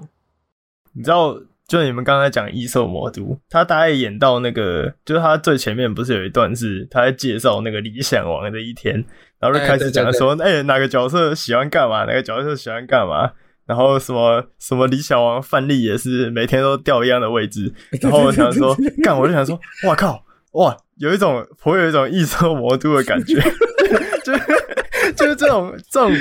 [0.92, 8.94] 你知道，就你们刚才讲异兽魔都，他大概演到那个，就是他最前面不是有一段是他在介绍那个理想王的一天，
[9.40, 13.32] 然后就开始讲说，哎、哪个角色喜欢干嘛，哪个角色喜欢干嘛，
[13.68, 23.36] 然后什么什么李小王范例也是每天都掉一样的位置，然后我想说，干，我就想说，哇靠，哇，有一种颇有一种异兽魔都的感觉，
[24.24, 24.42] 就是
[25.16, 26.12] 就是这种这种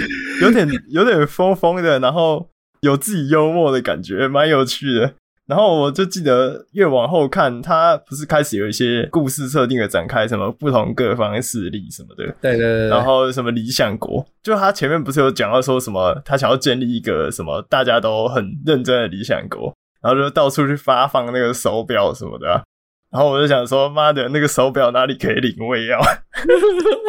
[0.43, 5.15] 有点有点疯疯的，然后有自己幽默的感觉，蛮有趣的。
[5.47, 19.73] 然后我就记得越往后看，他不是开始有一些故事设定的展开，什么不同各方势力什么的，对对对，然后什么理想国，就他前面不是有讲到说什么，他想要建立一个什么大家都很认真的理想国，
[20.03, 22.63] 然后就到处去发放那个手表什么的啊，
[23.13, 26.01] 然后我就想说，妈的，那个手表哪里可以领胃药？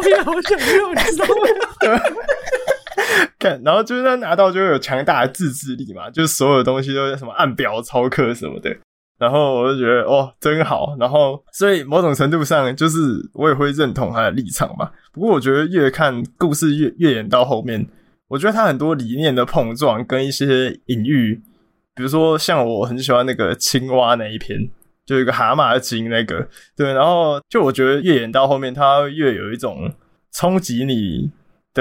[0.03, 1.99] 我也好想要，你知道吗？
[3.39, 8.75] 看，然后就是他拿到就有强大的自制力嘛，就是所有东西都是什么按表操课什么的，
[9.17, 10.95] 然后我就觉得哦，真好。
[10.99, 12.99] 然后所以某种程度上，就是
[13.33, 14.91] 我也会认同他的立场嘛。
[15.11, 17.87] 不过我觉得越看故事越越演到后面，
[18.27, 21.41] 我觉得他很多理念的碰撞跟一些隐喻，
[21.95, 24.69] 比如说像我很喜欢那个青蛙那一篇，
[25.05, 29.93] 就一个蛤蟆精那个，对，然后就我觉得越演到后面，他越有一种
[30.33, 31.31] 冲击你。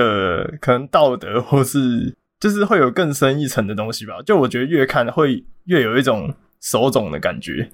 [0.05, 4.21] 的可能道德，或是就是会有更深一层的东西吧。
[4.27, 7.69] 就我觉得越看会越有一种手肿的感觉。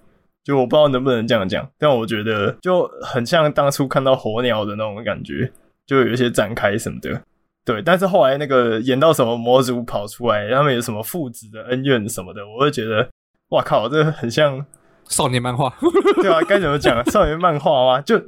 [0.44, 5.50] 就我不知道能不能这样讲，但我觉得就很像当初看到火鸟的那种感觉，
[5.86, 7.20] 就有一些展开什么的。
[7.64, 13.08] 对，但是后来那个演到什么魔族跑出来，他们有什么父子的恩怨什么的，我会觉得
[13.50, 14.64] 哇靠，这很像
[15.08, 15.72] 少年漫画，
[16.20, 17.04] 对啊，该怎么讲？
[17.10, 18.00] 少年漫画吗？
[18.00, 18.20] 就。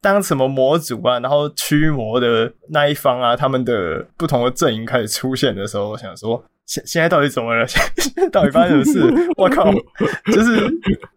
[0.00, 7.66] 当什么魔族啊，然后驱魔的那一方啊，他们的不同的阵营开始出现的时候，我想说，现现在到底怎么了？
[8.32, 9.28] 到底发生什么事？
[9.36, 9.70] 我靠！
[10.32, 10.58] 就是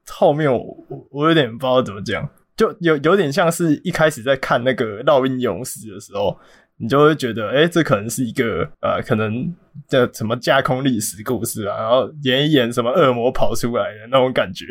[0.09, 0.77] 后面我
[1.11, 2.27] 我有点不知道怎么讲，
[2.57, 6.37] 就有有点像是一开始在看那个《烙印勇士》的时候，
[6.77, 9.53] 你就会觉得，哎、欸，这可能是一个呃，可能
[9.87, 14.65] 叫什么架空历史故事啊，然后演一演什么恶魔跑出来的那种感觉。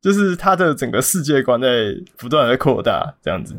[0.00, 3.54] 就是他的整个世界观在不断的扩大，这样子。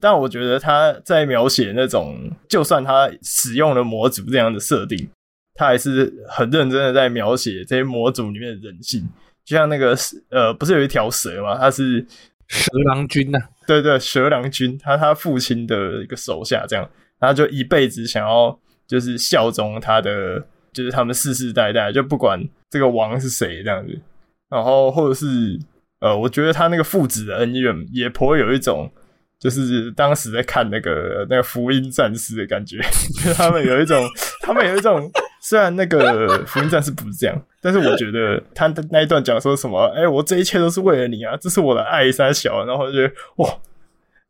[0.00, 5.08] 但我觉得他在描写那种，就算他使用了魔族这样的设定，
[5.54, 9.06] 他还是很认真的在描写这些魔族里面的人性。
[9.44, 9.94] 就像那个
[10.30, 11.58] 呃，不是有一条蛇吗？
[11.58, 12.04] 他是
[12.48, 16.88] 蛇郎君呐、啊，对，对对，蛇郎君，他他父亲的一个手下，这样，
[17.20, 20.42] 他就一辈子想要就是效忠他的，
[20.72, 24.00] 就是他们世世代代，就不管这个王是谁这样子。
[24.52, 25.58] 然后，或者是
[26.00, 28.90] 呃，我觉得他那个父子的恩怨也颇有一种，
[29.38, 32.76] 就是当时在看那个那个福音战士的感觉，
[33.24, 34.06] 就 他们有一种，
[34.42, 43.48] 他们有一种，虽然那个福音战士不是这样，但是我觉得他的那一段讲说什么，哎，我这一切都是为了你啊，这是我的爱三小，然后我觉得哇，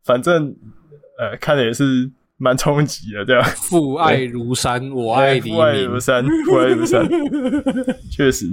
[0.05, 0.55] 反正
[1.19, 3.43] 呃，看的也是蛮冲击的，这样。
[3.57, 5.51] 父爱如山，我爱你。
[5.51, 7.09] 父爱如山，父爱如山，
[8.11, 8.49] 确实。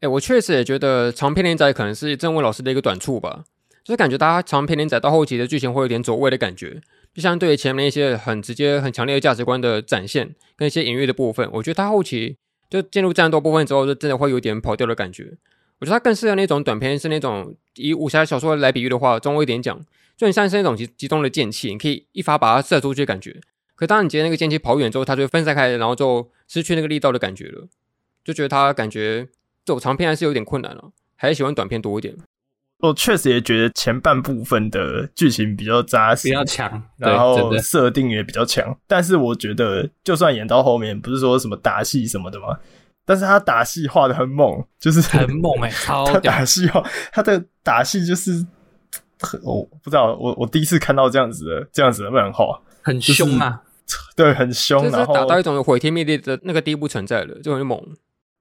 [0.00, 3.44] 哎、我确实也觉得长篇连载可能是郑问老师的一个短处吧，
[3.84, 6.80] 就是感觉大家长篇连载到后期的剧情会有点走位的感觉，
[7.12, 12.38] 就相对于前面一些很直接、很强烈的价值观的展现跟一些隐喻的部分，我觉得他后期
[12.70, 15.36] 就进入战斗部分之后，就真的会有点跑调的感觉。
[15.80, 19.78] 我觉得他更适合那种短篇，是那种以武侠小说来比喻的话，中微点讲，
[20.16, 23.38] 就很像是那种集集中的剑气，你可以一发把它射出去的感觉。
[23.76, 27.68] 可当你觉得那个剑气跑远之后，它就分散开，然后就失去那个力道的感觉了，
[28.24, 29.28] 就觉得他感觉。
[29.70, 32.14] 走长篇还是有点困难了，还是喜欢短篇多一点。
[32.78, 38.74] 我确实也觉得前半部分的剧情比较扎实，比较强，然后设定也比较强。
[38.86, 42.58] 但是我觉得，就算演到后面，不是说什么打戏什么的吗？
[43.04, 46.14] 但是他打戏画的很猛，就是很猛哎、欸， 超屌。
[46.14, 48.46] 他打戏画，他的打戏就是，
[49.42, 57.78] 我不知道，我我第一次看到这样子的这样子的漫画，很凶啊，就是、对，很凶，然后打到一种有毁天灭地的那个地步存在了，就很猛。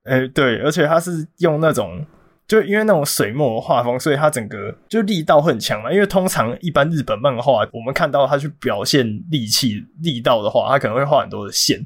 [0.10, 2.04] 哎、对，而且他是用那种，
[2.48, 5.94] 就因为那种水墨画风，所以他整个就力道会很强嘛。
[5.94, 11.86] 因为通常一般日本漫画，我们看到他去表现力气力道的话，他可能会画很多的线。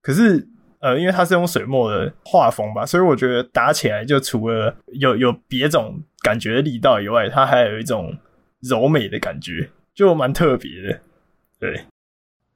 [0.00, 0.48] 可是，
[0.80, 8.16] 呃，因为他是用水墨的画风吧，所以我觉得打起来就除了有有别种感觉的力道以外，他还有一种
[8.60, 11.00] 柔美的感觉，就蛮特别的。
[11.60, 11.84] 对，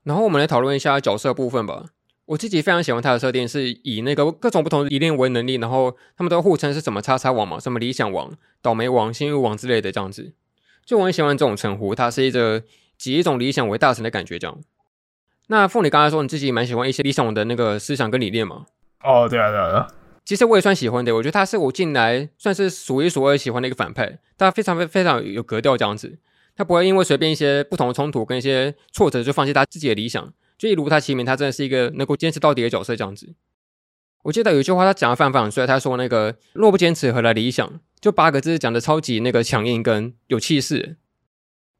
[0.05, 1.85] 然后我们来讨论一下角色部分吧。
[2.29, 10.35] 我自己非常喜欢他的设定，是以那个各种不同的理念为能力，然后他们都互称是什么叉叉王嘛，什么理想王、倒霉王、幸运王之类的这样子。
[10.85, 12.63] 就我很喜欢这种称呼，它是一个
[13.05, 14.61] 以一种理想为大成的感觉，这样。
[15.47, 18.67] 那凤梨刚才说你自己蛮喜欢一些理想的那个思想跟理念嘛？
[19.03, 19.89] 哦，对啊，对啊，对啊。
[20.27, 26.19] 其实我也算喜欢的，我觉得他是我近来算是数一数二喜欢的一个反派，他非常非非常有格调这样子，
[26.55, 33.33] 他不会因为随便一些不同的冲突跟一些挫折就放弃他自己的理想，就一如他其名，他真的是一个能够坚持到底的角色这样子。
[34.25, 37.81] 我记得有一句话他讲的非常非常帅，他说那个若不坚持何来理想？
[38.01, 40.97] 就八个字讲的超级那个强硬跟有气势，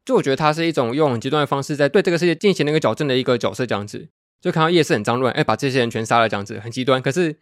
[0.03, 4.07] 就我觉得他是一种用很极端的方式在对这个世界进行那个矫正的一个角色这样子，
[4.41, 7.35] 就看到夜市很脏乱，哎，把这些人全杀了这样子，很极端，可是。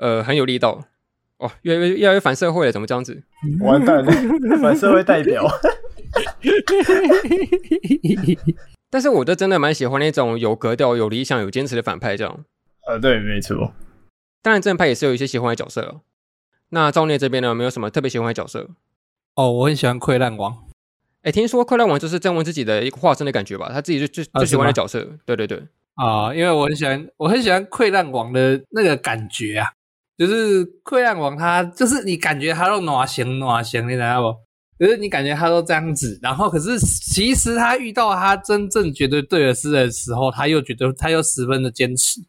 [0.00, 0.84] 呃，很有力道
[1.38, 3.20] 哦，越来越越来越反社会了，怎么这样子？
[3.58, 4.12] 完蛋了，
[4.62, 5.44] 反社会代表。
[8.90, 12.44] 但是，我就真的蛮喜欢那种有格调、有理想、有坚持的反派，这样。
[12.86, 13.72] 呃，对，没错。
[14.42, 15.82] 当然，正派也是有一些喜欢的角色。
[15.82, 16.00] 哦
[16.70, 18.68] 那赵聂这边呢，没有什么特别喜欢的角色。
[19.36, 20.64] 哦，我很喜欢溃烂王。
[21.22, 23.70] 哎，听说溃烂王就是郑文自己的一个化身的感觉吧？
[23.72, 25.16] 他自己就最最喜欢的角色。
[25.24, 25.66] 对对对。
[25.94, 29.72] 啊，因为我很喜欢，我很喜欢溃烂王的那个感觉啊。
[30.18, 34.38] 就是溃烂王，他就是你感觉他都暖行暖行，你知道不？
[34.78, 42.20] 就是你感觉他都这样子，然后可是其实他遇到他真正觉得对的事的时候，他又觉得他又十分的坚持。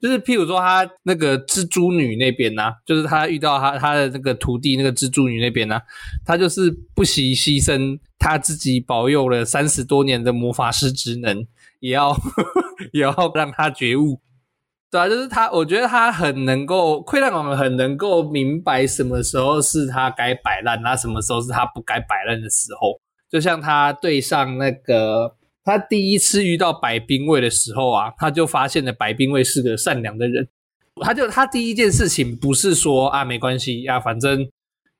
[0.00, 5.78] 就是譬如说他那个蜘蛛女那边呢、就是他遇到他他的那个徒弟那个蜘蛛女那边呢、
[6.26, 11.46] 他就是不惜牺牲他自己保佑了三十多年的魔法师职能，
[11.78, 12.16] 也要
[12.92, 14.20] 也要让他觉悟。
[14.92, 23.00] 对啊，就是他，我觉得他很能够，溃烂王很能够明白什么时候是他该摆烂，那什么时候是他不该摆烂的时候。
[23.30, 25.34] 就像他对上那个
[25.64, 30.46] 他第一次遇到白兵卫的时候啊，他就发现了白兵卫是个善良的人。
[31.00, 34.46] 他就他第一件事情不是说啊没关系啊，反正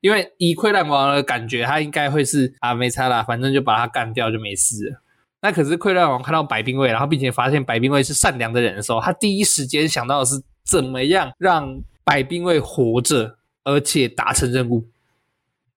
[0.00, 5.02] 因为以溃烂王的感觉，他应该会是啊没差啦，反正就把他干掉就没事了。
[5.44, 14.86] 那可是溃烂王看到白兵卫，然后并且发现白兵卫是善良的人的时候，他第一时间想到的是怎么样让白兵卫活着，而且达成任务。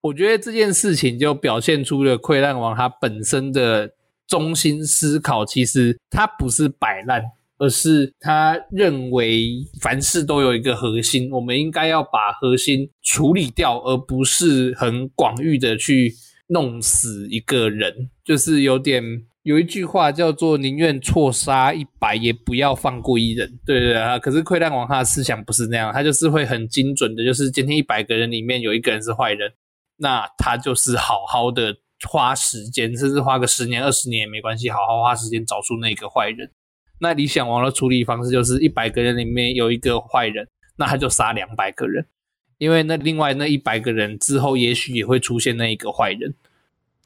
[0.02, 3.92] 我觉得这件事情就表现出了溃烂王他本身的
[4.28, 7.24] 中心思考，其实他不是摆烂，
[7.58, 16.14] 而是他认为凡事都有一个核心，我们应该要把核心处理掉，而不是很广域的去
[16.50, 19.26] 弄死一个人，就是有点。
[19.46, 23.48] 有一句话叫做“宁愿错杀一百，也不要放过一人”。
[23.64, 24.18] 对对啊！
[24.18, 29.52] 可是溃烂王他的思想不是那样，他就是会很精准的，就是今天一百个人里面有一个人是坏人，
[29.98, 31.78] 那他就是好好的
[32.10, 36.50] 花时间，甚至花个十年二十年也没关系，好好花时间找出那个坏人。
[37.00, 42.04] 那理想王的处理方式就是一百个人里面有一个坏人，那他就杀两百个人，
[42.58, 46.34] 因为那另外那一百个人之后也许也会出现那一个坏人。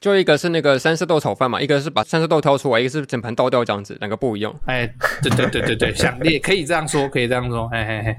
[0.00, 4.54] 就一个是那个三色豆炒饭嘛，一个是把三色豆挑出来，一个是整盘倒掉这样子，两个不一样。
[4.64, 4.86] 哎，
[5.22, 8.16] 对对对对对， 想你也可以这样说，可以这样说，嘿嘿嘿。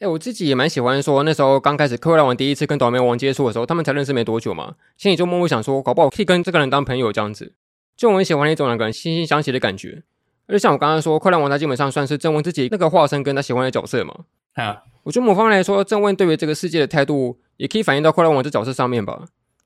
[0.00, 7.54] 哎，我自己也蛮喜欢说，那时候刚开始溃烂王第一次跟倒霉王接触的时候，他们才认识没多久嘛，心里就默默想说，搞不好可以跟这个人当朋友这样子，
[7.96, 10.02] 就我很喜欢那种两个人惺惺相惜的感觉。
[10.46, 14.14] 而且像我刚刚说，快乐王他基本上算是正问自己那个化身跟他喜欢的角色嘛。
[14.54, 19.24] 啊，我觉得某方面来说，正问对于这个世界的态度，也可以反映到快乐王这角色上面吧。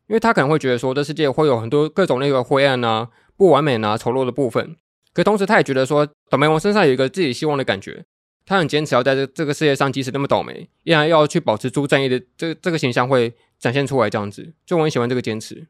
[0.09, 4.76] 因为他可能会觉得说，这世界会有很多各种那个灰暗啊、不完美啊、丑陋的部分。
[5.12, 8.04] 可同时，他也觉得说，倒霉王身上有一个自己希望的感觉。
[8.44, 14.09] 他很坚持要在这这个世界上，即使那么倒霉，依然要去保持出正义的这这个形象会展现出来。
[14.09, 15.66] 这样子，就我很喜欢这个坚持。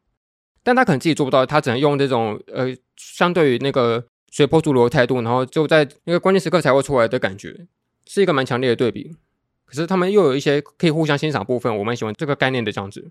[0.62, 2.66] 但他可能自己做不到，他只能用这种呃，
[2.96, 7.66] 相对于那个随波逐流的态度，然后就在那个关键时刻才会出来的感觉，
[8.04, 9.16] 是一个蛮强烈的对比。
[9.64, 13.10] 可是他们又有一些可以互相欣赏部分，我蛮喜欢这个概念的这样子。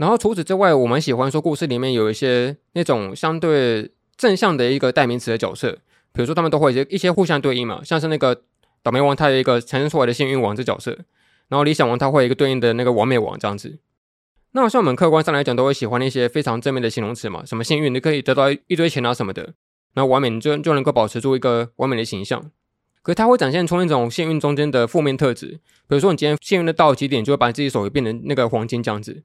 [0.00, 5.72] 然后除此之外，我们喜欢说故事里面有一些那种相对正向的一个代名词的角色，
[6.14, 8.40] 比如说他们都会有一些一些互相对应嘛，像是那个
[8.82, 10.96] 倒霉王他有一个产生出来的幸运王这角色，
[11.48, 13.78] 然后理想王他会有一个对应的那个完美王这样子。
[14.52, 19.52] 那像我们客观上来讲都会喜欢那些非常正面的形容词嘛，什么幸运你可以得到一堆钱啊什么的，
[19.92, 22.50] 然后完美你就就能够保持住一个完美的形象。
[23.02, 29.22] 可是它会展现出那种幸运中间的负面特质，比如说你今天幸运的到极点，就会把你自己手给变成那个黄金这样子。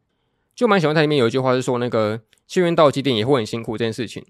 [0.55, 4.23] 就蛮喜欢它里面有一句话是说，那个幸运到极点也会很辛苦这件事情，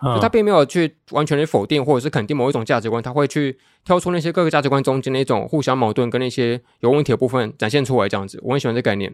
[0.00, 9.12] 就他并没有去完全的否定或者是肯定某一种价值观，他会去挑出那些各个价值观中间的一种互相矛盾跟那些有问题的部分展现出来这样子，我很喜欢这概念。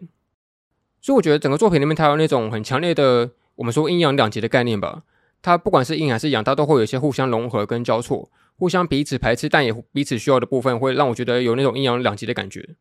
[1.01, 5.01] 所以我觉得整个作品里面它有那种很强烈的我们说阴阳两极的概念吧，
[5.41, 12.75] 它不管是阴还是阳，它都会有一些互相融合跟交错，互相彼此排斥但也彼此需要的部分，会让我觉得有那种阴阳两极的感觉。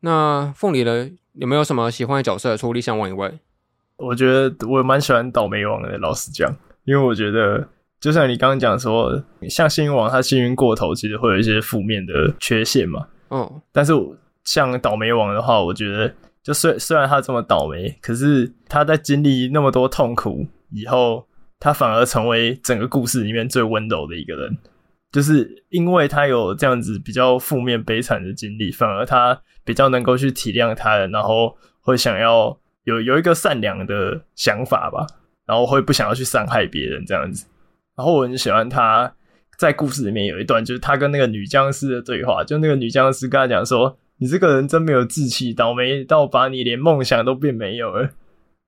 [0.00, 1.10] 那凤梨呢？
[1.34, 2.56] 有没有什么喜欢的角色？
[2.56, 3.30] 除理想王以外，
[3.98, 6.50] 我觉得我蛮喜欢倒霉王的，老实讲，
[6.84, 7.68] 因为我觉得
[8.00, 13.06] 就像你刚刚讲说，像幸运王他幸运过头，其实会有一些负面的缺陷嘛。
[13.28, 13.92] 嗯，但是
[14.44, 21.26] 像倒霉王的话，我觉得就虽虽然他这么倒霉，可是他在经历那么多痛苦以后，
[21.60, 24.56] 他反而成为整个故事里面最温柔的一个人。
[25.16, 32.54] 就是因为他有这样子比较负面悲惨的经历，反而他比较能够去体谅他人，然后会想要
[32.84, 35.06] 有有一个善良的想法吧，
[35.46, 37.46] 然后会不想要去伤害别人这样子。
[37.96, 39.10] 然后我很喜欢他
[39.56, 48.10] 在故事里面有一段，就是他跟那个女僵尸的对话，就那个女僵尸跟他讲说：“你这个人真没有志气，倒霉到把你连梦想都变没有了。”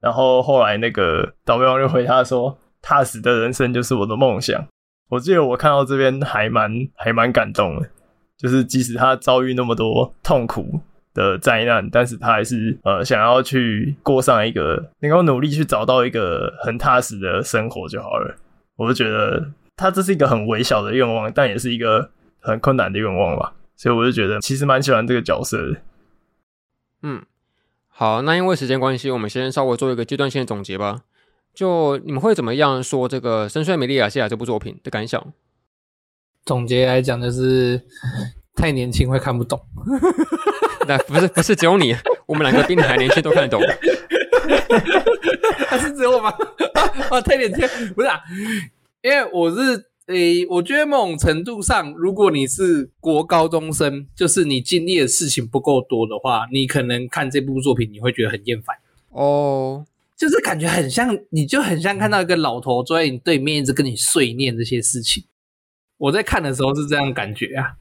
[0.00, 4.66] 然后后来那个倒霉王就回他说：“踏实的人生就是我的梦想。”
[5.08, 7.88] 我记得我看到这边还蛮还蛮感动的，
[8.36, 10.80] 就是即使他遭遇那么多痛苦
[11.14, 18.36] 的灾难，但是他还是呃想要去过上一个能够努力去找到一个很踏实的生活就好了。
[18.76, 23.54] 我就觉得他这是一个很微小的愿望，但也是一个很困难的愿望吧。
[23.76, 25.80] 所以我就觉得其实蛮喜欢这个角色的。
[27.02, 27.22] 嗯，
[27.88, 31.02] 好，那因为时间关系，我们先稍微做一个阶段性的总结吧。
[31.58, 35.32] 就你们会怎么样说这个《深邃美丽亚西亚》这部作品的感想？
[36.44, 37.82] 总结来讲，就是
[38.54, 39.60] 太年轻会看不懂。
[40.86, 41.96] 那不是不是只有你，
[42.26, 43.60] 我们两个比你还年轻都看得懂。
[45.66, 46.32] 还是只有我吗？
[47.10, 48.20] 啊，太年轻不是啊，
[49.02, 58.76] 因为我是诶、欸，我觉得某种程度上，如果你是国高中生，就是你经历的事情不够多的话，你可能看这部作品你会觉得很厌烦
[59.10, 59.84] 哦。
[60.18, 65.24] 就是感觉很像，你就很像看到一个老头坐在你对面，一直跟你碎念这些事情。
[65.96, 67.76] 我在看的时候是这样感觉啊。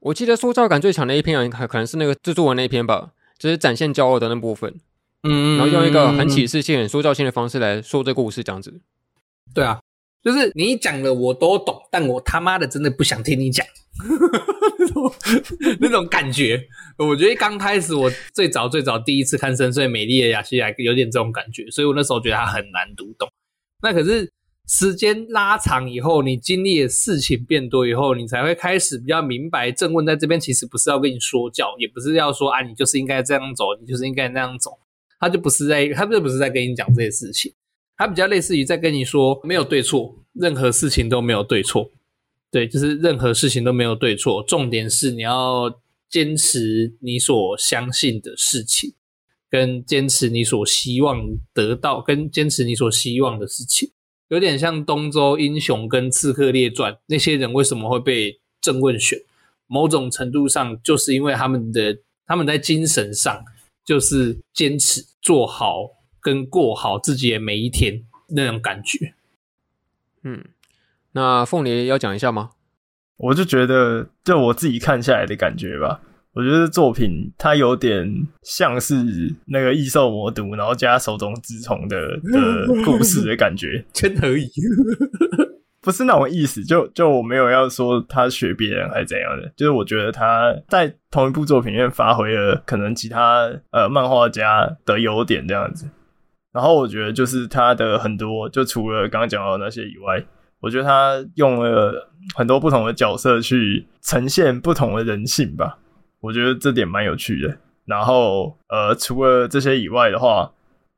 [0.00, 4.74] 我记得塑造感最强的一篇，可可能是那个制作文那一篇吧，就是展现骄傲的那部分。
[5.22, 8.80] 嗯，然后用一个很启示性、很塑造性的方式来说这个故事，这样子。
[9.54, 9.80] 对啊，
[10.24, 13.64] 就是你讲的我都懂，但我他妈的真的不想听你讲。
[14.78, 15.14] 那 种
[15.80, 16.60] 那种感觉，
[16.98, 23.28] 我觉得刚开始我最早最早第一次看《深邃美丽的雅西亚》，有点这种感觉，所以我那时候觉得它很难读懂。
[23.82, 24.28] 那可是
[24.66, 34.72] 时间拉长以后，你经历的事情变多以后，你才会开始比较明白，正问在这边其实不是要跟你说教，也不是要说啊，你就是应该这样走，你就是应该那样走。
[35.20, 37.52] 他就不是在，他就不是在跟你讲这些事情，
[37.96, 41.90] 他比较类似于在跟你说，没有对错，任何事情都没有对错。
[42.50, 48.94] 对，就是任何事情都没有对错，重点是你要坚持你所相信的事情，
[49.50, 51.20] 跟坚持你所希望
[51.52, 53.90] 得到，跟坚持你所希望的事情，
[54.28, 59.18] 有点像东周英雄跟刺客列传那些人为什么会被正问选？
[59.66, 63.44] 某种程度上，就是因为他们的他们在精神上
[63.84, 65.88] 就是坚持做好
[66.24, 69.12] 跟过好自己的每一天那种感觉，
[70.22, 70.42] 嗯。
[71.12, 72.50] 那凤梨要讲一下吗？
[73.18, 76.00] 我就觉得，就我自己看下来的感觉吧，
[76.32, 78.96] 我觉得作品它有点像是
[79.46, 84.50] 那个异兽魔毒，然后加手冢治虫的的故事的感觉， 真可以，
[85.80, 86.64] 不是那种意思。
[86.64, 95.88] 就就我没有要说他学别人还是怎样的，就是我觉得他在同一部作品里面发挥了可能其他呃漫画家的优点这样子。
[96.54, 100.24] 然后我觉得就是他的很多，就除了刚刚讲到那些以外。
[100.60, 105.76] 我觉得他用了很多不同的角色去呈现不同的人性吧，
[106.20, 107.54] 我觉得这点蛮有趣的。
[107.84, 110.50] 然后，呃，除了这些以外的话，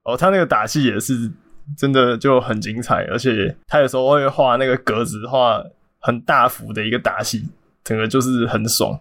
[0.05, 1.33] 哦，他那个打戏也是
[1.77, 5.61] 真的就很精彩，而且他有时候会画那个格子，画
[5.99, 7.49] 很大幅的一个打戏，
[7.83, 8.97] 整个就是很爽。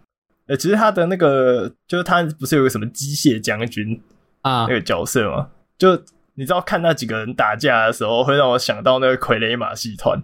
[0.48, 4.02] 诶，其实他的那个就是他不是有个什么机械将军
[4.42, 5.48] 啊那个角色吗？
[5.78, 5.96] 就
[6.36, 10.22] 你知道看那几个人打架的时候，会让我想到那个傀儡马戏团。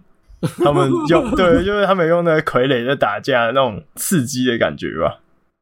[0.64, 5.20] 他们用 对，就是他们用那个傀儡在打架的那种刺激的感觉吧。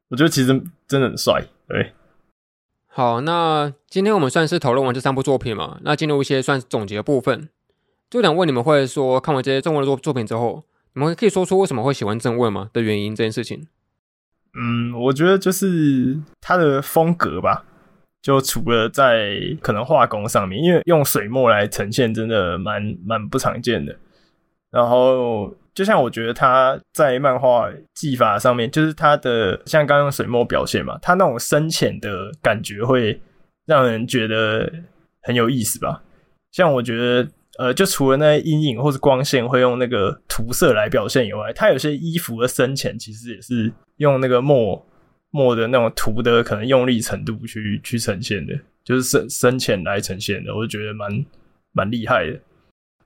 [0.08, 0.48] 我觉得其实
[0.88, 1.44] 真的很帅。
[1.68, 1.92] 对，
[2.88, 7.48] 好，那今天我们算是讨论完这三部作品嘛，那进入一些算是总结的部分。
[8.08, 10.64] 就想问你们会说，看完这些正问的作作品之后，
[10.94, 13.68] 你们可以说出为什么会喜欢正问吗的原因这件事情？
[14.58, 17.64] 嗯，我觉得就是他的风格吧。
[18.22, 23.96] 就除了在可能画工上面，因为用水墨来呈现，真的蛮蛮不常见的。
[24.70, 33.20] 然后，就像我觉得他在漫画技法上面，就是他的像刚用水墨表现嘛，他那种深浅的感觉会
[33.66, 34.70] 让人觉得
[35.22, 36.02] 很有意思吧。
[36.52, 37.28] 像我觉得，
[37.58, 44.86] 呃，就除了那些阴影或是光线会用那个涂色来表现以外，他有些衣服的深浅其实也是用那个墨
[45.30, 48.58] 墨的那种涂的可能用力程度去去呈现的。
[48.82, 51.24] 就是深深浅来呈现的，我就觉得蛮
[51.72, 52.40] 蛮厉害的。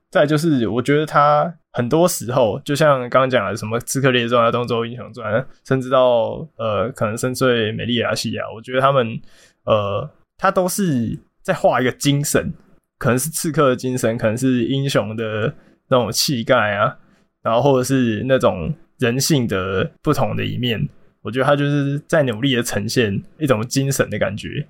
[0.09, 5.35] 再就是，我觉得他很多时候，就像刚刚讲的什么《刺客列传》啊，《东周英雄传》，
[5.67, 9.21] 甚至到呃，可能《深邃美丽亚西亚》，我觉得他们
[9.65, 12.55] 呃，他都是在画一个精神，
[12.97, 15.53] 可能是刺客的精神，可能是英雄的
[15.89, 16.97] 那种气概啊，
[17.43, 20.89] 然后或者是那种人性的不同的一面。
[21.25, 24.69] 我觉得他就是在努力的呈现一种精神的感觉，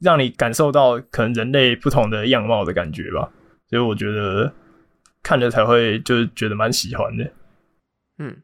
[0.00, 3.30] 让你感受到可能人类不同的样貌的感觉吧。
[3.68, 4.54] 所以我觉得。
[5.20, 7.30] 看了才会就是觉得蛮喜欢的。
[8.18, 8.36] 嗯，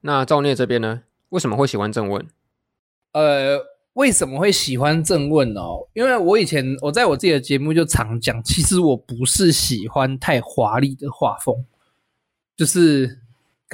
[0.00, 1.02] 那赵聂这边呢？
[1.28, 2.26] 为什么会喜欢正问？
[3.12, 3.60] 呃，
[3.92, 5.86] 为什么会喜欢正问哦？
[5.92, 11.54] 因为我以前我在我自己的节目就常讲，其实我不是喜欢太华丽的画风，
[12.56, 13.20] 就是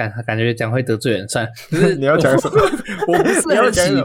[0.07, 1.47] 感感觉讲会得罪人算。
[1.71, 2.57] 就是你要讲什么？
[3.09, 4.05] 我不是 很喜，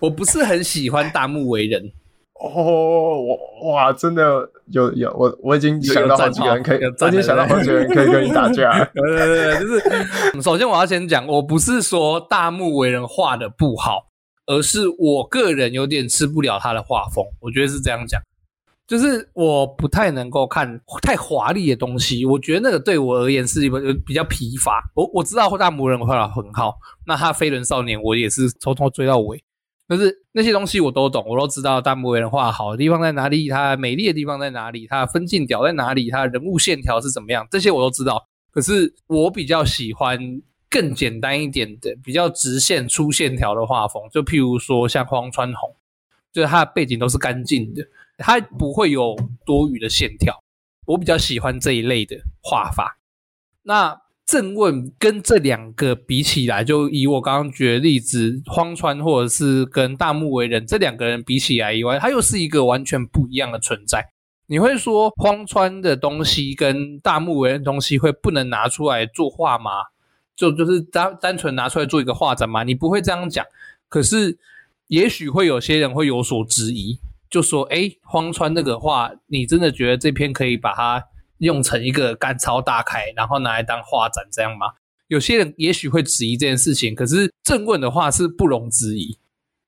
[0.00, 1.92] 我不是很喜欢大木为人。
[2.40, 8.84] 哦，我哇，真的有有我我已经想到好几个人可以，我已经想到好几个人可以跟你打架。
[8.92, 14.08] 对对对，就是首先我要先讲，我不是说大木为人画的不好，
[14.46, 17.24] 而是我个人有点吃不了他的画风。
[17.40, 18.20] 我觉得是这样讲，
[18.86, 24.82] 就是我不太能够看太华丽的东西，我觉得那个对我而言是一个比较疲乏。
[24.94, 26.74] 我我知道大魔人画的很好，
[27.06, 29.42] 那他飞轮少年我也是从头追到尾。
[29.86, 38.26] 可是那些东西我都懂，我都知道大魔人画好的地方在哪里，它美丽的地方在哪里，它的分镜屌在哪里，它的人物线条是怎么样，这些我都知道。
[38.50, 40.18] 可是我比较喜欢
[40.70, 45.74] 更简单一点的，比较直线粗线条的画风，就譬如说像荒川弘，
[46.32, 47.82] 就是它的背景都是干净的，
[48.18, 50.42] 它不会有多余的线条。
[50.86, 52.98] 我比较喜欢这一类的画法。
[53.62, 54.02] 那。
[54.26, 64.02] 正问跟这两个比起来，就以我刚刚举的例子，荒川或者是跟大木为人这两个人比起来以外，他又是一个完全不一样的存在。
[64.46, 69.72] 你会说荒川的东西跟大木为人的东西会不能拿出来作画吗？
[70.34, 72.62] 就就是单单纯拿出来做一个画展吗？
[72.64, 73.44] 你不会这样讲。
[73.90, 74.38] 可是
[74.86, 76.98] 也许会有些人会有所质疑，
[77.34, 81.04] 就说：诶，荒川那个画，你真的觉得这篇可以把它？
[81.38, 84.68] 用成一个干超大开，然后拿来当画展，这样吗？
[85.08, 89.18] 有些人也许会质疑这件事情，可是正问的话是不容置疑，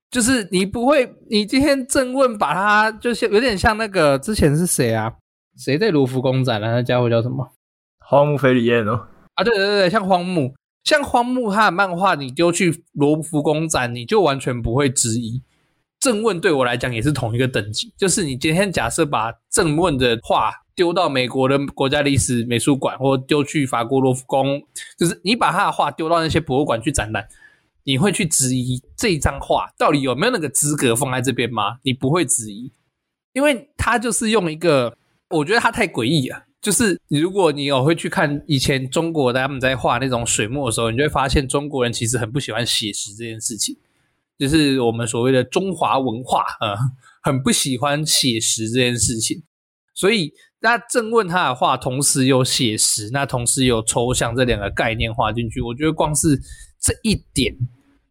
[0.09, 5.13] 就是你不会，你今天正问把它就是有点像那个之前是谁啊？
[5.59, 6.69] 谁在罗浮宫展了？
[6.71, 7.53] 那家伙叫什么？
[7.99, 9.09] 荒木飞吕彦哦。
[9.35, 15.43] 啊，对对对，像荒木，像荒木他的漫画，你丢去罗浮宫展，你就完全不会质疑。
[16.07, 20.53] 正问对我来讲也是同一个等级，就是你今天假设把正问的画。
[20.77, 24.63] 丢到美国的国家历史美术馆，或丢去法国罗浮宫，
[24.99, 27.27] 就是你把他的画丢到那些博物馆去展览，
[27.85, 31.79] 你会去质疑这一张画到底有没有那个资格放在这边吗？
[31.83, 32.71] 你不会质疑，
[33.33, 34.95] 因为他就是用一个，
[35.31, 36.45] 我觉得他太诡异了。
[36.61, 43.75] 就是如果你有会去看以前中国他们在画那种水墨的时候，你就会发现中国人其实很不喜欢写实这件事情，
[44.39, 46.77] 就是我们所谓的中华文化啊，
[47.23, 49.43] 很不喜欢写实这件事情，
[49.95, 50.33] 所以。
[50.59, 56.37] 那正问他的话，同时有写实，那同时有抽象这两个概念画进去，我觉得光是
[56.81, 57.55] 这一点，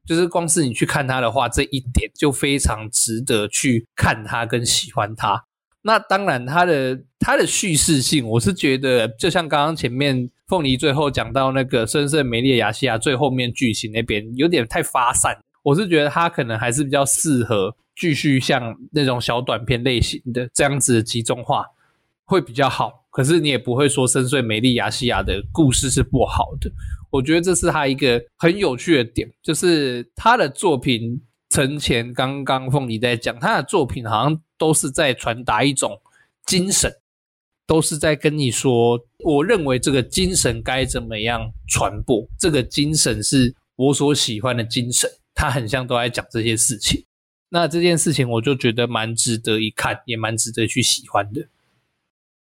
[0.06, 5.44] 就是光是你去看他的画这一点，就非常值得去看他跟喜欢他。
[5.82, 15.36] 那当然，他的他的叙事性，我是觉得，就像刚刚前面凤梨最后讲到那个深邃美丽的亚细亚最后面剧情那边有点太发散，
[15.66, 21.66] 我是觉得他可能还是比较适合继续像那种小短片类型的这样子的集中化。
[22.28, 26.72] 会比较好，可是你也不会说深邃美丽亚西亚的故事是不好的。
[27.12, 36.02] 我觉得这是他一个很有趣的点，就是他的作品，陈前刚刚凤梨在讲，他的作品好像都是在传达一种
[36.48, 36.92] 精神，
[37.68, 47.06] 都是在跟你说，我认为这个精神该怎么样传播，这个精神是我所喜欢的精神，他很像都在讲这些事情。
[47.50, 51.48] 那这件事情我就觉得蛮值得一看，也蛮值得去喜欢的。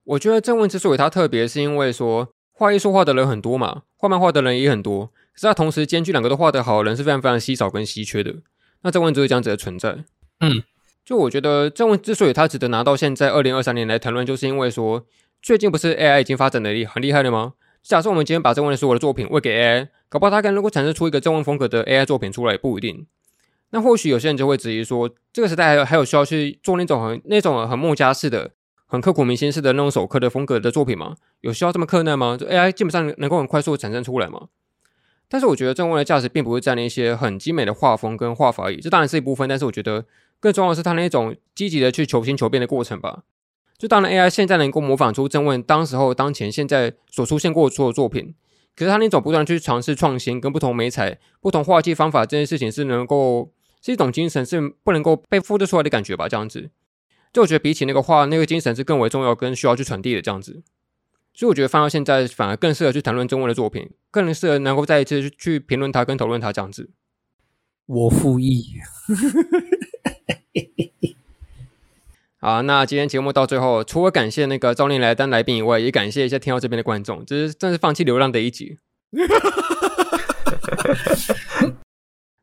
[0.03, 8.35] 我觉得郑文之所以他特别，是因为说画艺术画的人很多嘛，画漫画的人也很多，可是他同时兼具两个都画得好的人是非常非常稀少跟稀缺的。
[8.81, 10.03] 那郑问就是这样子的存在。
[10.39, 10.63] 嗯，
[11.05, 15.05] 就我觉得郑文之所以他值得拿到现在二零二三年来谈论，就是因为说
[15.41, 17.53] 最近不是 AI 已经发展的很厉害了吗？
[17.83, 23.05] 假设我们今天把郑问的所有的作品喂给 AI，搞不好他可能如果产生出一个郑问风格的 AI 作品出来也不一定。
[23.71, 28.51] 那或许有些人就会质疑说，这个时代还有还有需要去做那种很那种很墨家式的。
[28.85, 31.15] 很刻骨铭心式的那种手刻的风格的作品吗？
[31.39, 32.35] 有需要这么困难吗？
[32.37, 34.49] 就 AI 基本上能够很快速的产生出来吗？
[35.29, 39.47] 但是我觉得郑问的价值并不会在那些很精美的画风跟画法而已，这当然是一部分。
[39.47, 40.03] 但是我觉得
[40.41, 43.23] 更重要的是他那种积极的去求新求变的过程吧。
[43.81, 48.35] 就当然 AI 现在能够模仿出郑问当时候、当前、现在所出现过的所有作品，
[48.75, 53.51] 可是他那种不断去尝试创新、跟不同媒材、不同画技方法这件事情是能够
[53.81, 56.29] 是一种精神，是不能够被复制出来的感觉吧？
[56.29, 56.69] 这样子，
[57.33, 60.61] 就我觉得比起那个画，那个精神是更为重要、跟需要去传递的这样子。
[61.33, 66.91] 所以我觉得放到现在，反而更适合去谈论郑问的作品，更适合能够再一次去评论他跟讨论他这样子。
[67.87, 68.75] 我复议。
[72.41, 78.77] 啊，那今天节目到最后，除了感谢那个赵念来当来宾以外，也感谢一下听到这边的观众，这是真是放弃流浪的一集。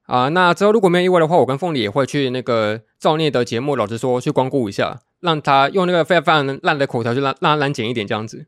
[0.06, 8.46] 啊，那之后如果没有意外的话，我跟凤梨也会去那个赵念的节目，老实说去光顾一下，让他用那个非常非常烂的口条，去让让他难剪一点这样子。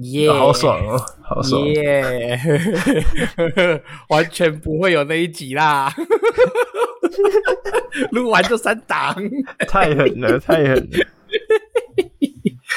[0.00, 1.62] 耶、yeah, 啊，好爽哦，好爽！
[1.66, 2.38] 耶，
[4.08, 5.92] 完全不会有那一集啦。
[8.10, 9.14] 录完就删档，
[9.68, 11.06] 太狠了，太狠了。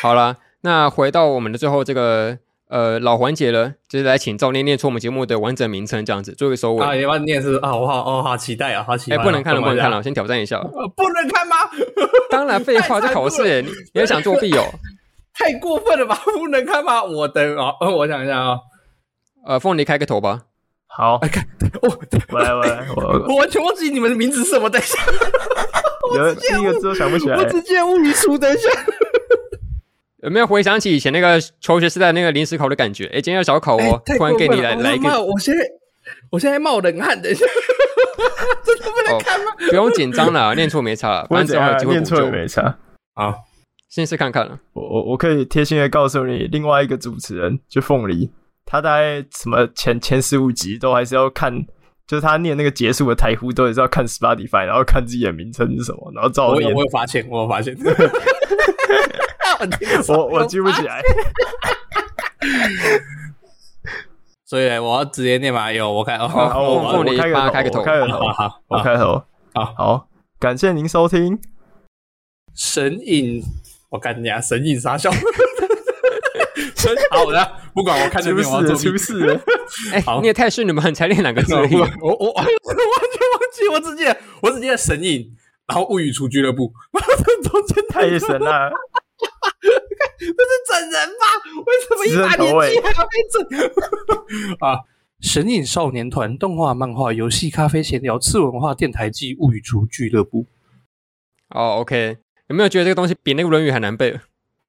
[0.01, 2.37] 好了，那回到我们的最后这个
[2.67, 6.85] 呃老环节了，就是来请赵念念出我们节目的完整名称，这样子做一个收尾。
[6.85, 9.19] 啊，你要念是啊，我好哦，好期待啊，好期待、啊。
[9.19, 10.59] 哎、欸，不能看了，不能看了，我先挑战一下。
[10.59, 11.55] 不能看吗？
[12.29, 14.65] 当然，废话，这考试，你你还想作弊哦？
[15.37, 16.19] 太过分了吧？
[16.25, 17.03] 不能看吗？
[17.03, 18.57] 我等啊，我想一下啊，
[19.45, 20.43] 呃，凤梨开个头吧。
[20.87, 21.43] 好，来看
[21.81, 21.99] 哦，
[22.31, 24.69] 我来，我来， 我我完全忘记你们的名字是什么。
[24.69, 24.97] 等一下，
[26.15, 27.37] 有第一个字都想不起来。
[27.37, 28.37] 我直接无语出。
[28.37, 28.69] 等一下，
[30.23, 33.07] 有没有回想起以前那个求学时代那个临时考的感觉？
[33.07, 35.21] 哎，今天要小考哦，突然给你来来一个。
[35.21, 35.65] 我现在
[36.31, 37.21] 我现在冒冷汗。
[37.21, 37.45] 等一下，
[38.63, 39.51] 真的不能看吗？
[39.69, 42.77] 不用紧张了，念错没差，反正还有机会念错也没差。
[43.15, 43.33] 好，
[43.89, 44.59] 先试看看了。
[44.73, 48.31] 我我我可以贴心的告诉你，另外一个主持人就凤梨。
[48.65, 51.53] 他大概什么前前十五集都还是要看，
[52.07, 56.65] 就是他念那个结束的台呼都也是要看 Spotify，然后看自己的名称是什么，然后照念。
[56.65, 57.77] 我有我有发现，我有发现。
[60.09, 61.01] 我我记不起来。
[64.45, 65.71] 所以我要直接念嘛？
[65.71, 70.07] 有我开，我我我开个头，开个头，开个头，好，我开头，好好，
[70.39, 71.39] 感谢您收听
[72.53, 73.41] 神隐，
[73.95, 75.09] 我干你啊，神隐杀小。
[77.09, 79.41] 好的， 不管我看这边，我要做事了。
[79.91, 80.87] 哎，你也太顺了嘛！
[80.87, 81.55] 你才练两个字。
[81.55, 82.55] 我我我完全忘
[83.51, 85.25] 记，我只记得我只记得神隐，
[85.67, 86.71] 然后物语出俱乐部。
[86.93, 88.69] 这中间太神了！
[90.19, 90.33] 这是
[90.67, 91.25] 整人吧？
[91.65, 93.41] 为什么一把年纪还要被整？
[94.59, 94.79] 啊！
[95.21, 100.45] 神隐少年团动画、漫画、游戏、咖啡、闲聊、次文化电台暨物语厨俱乐部。
[101.49, 102.17] 哦，OK，
[102.47, 104.19] 有没有觉得这个东西比那个《论语》还难背？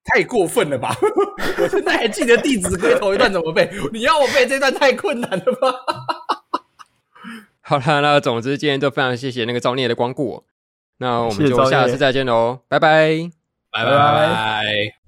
[0.05, 0.97] 太过分了吧！
[1.59, 5.75] 我现在还记得《弟子规》头一段怎么背，你要我背这段太困难了吧？
[7.61, 10.45] 好了，那总之今天就非常谢谢那个造孽的光顾，
[10.99, 13.29] 那我们就下次再见喽，拜拜，
[13.73, 15.06] 拜拜。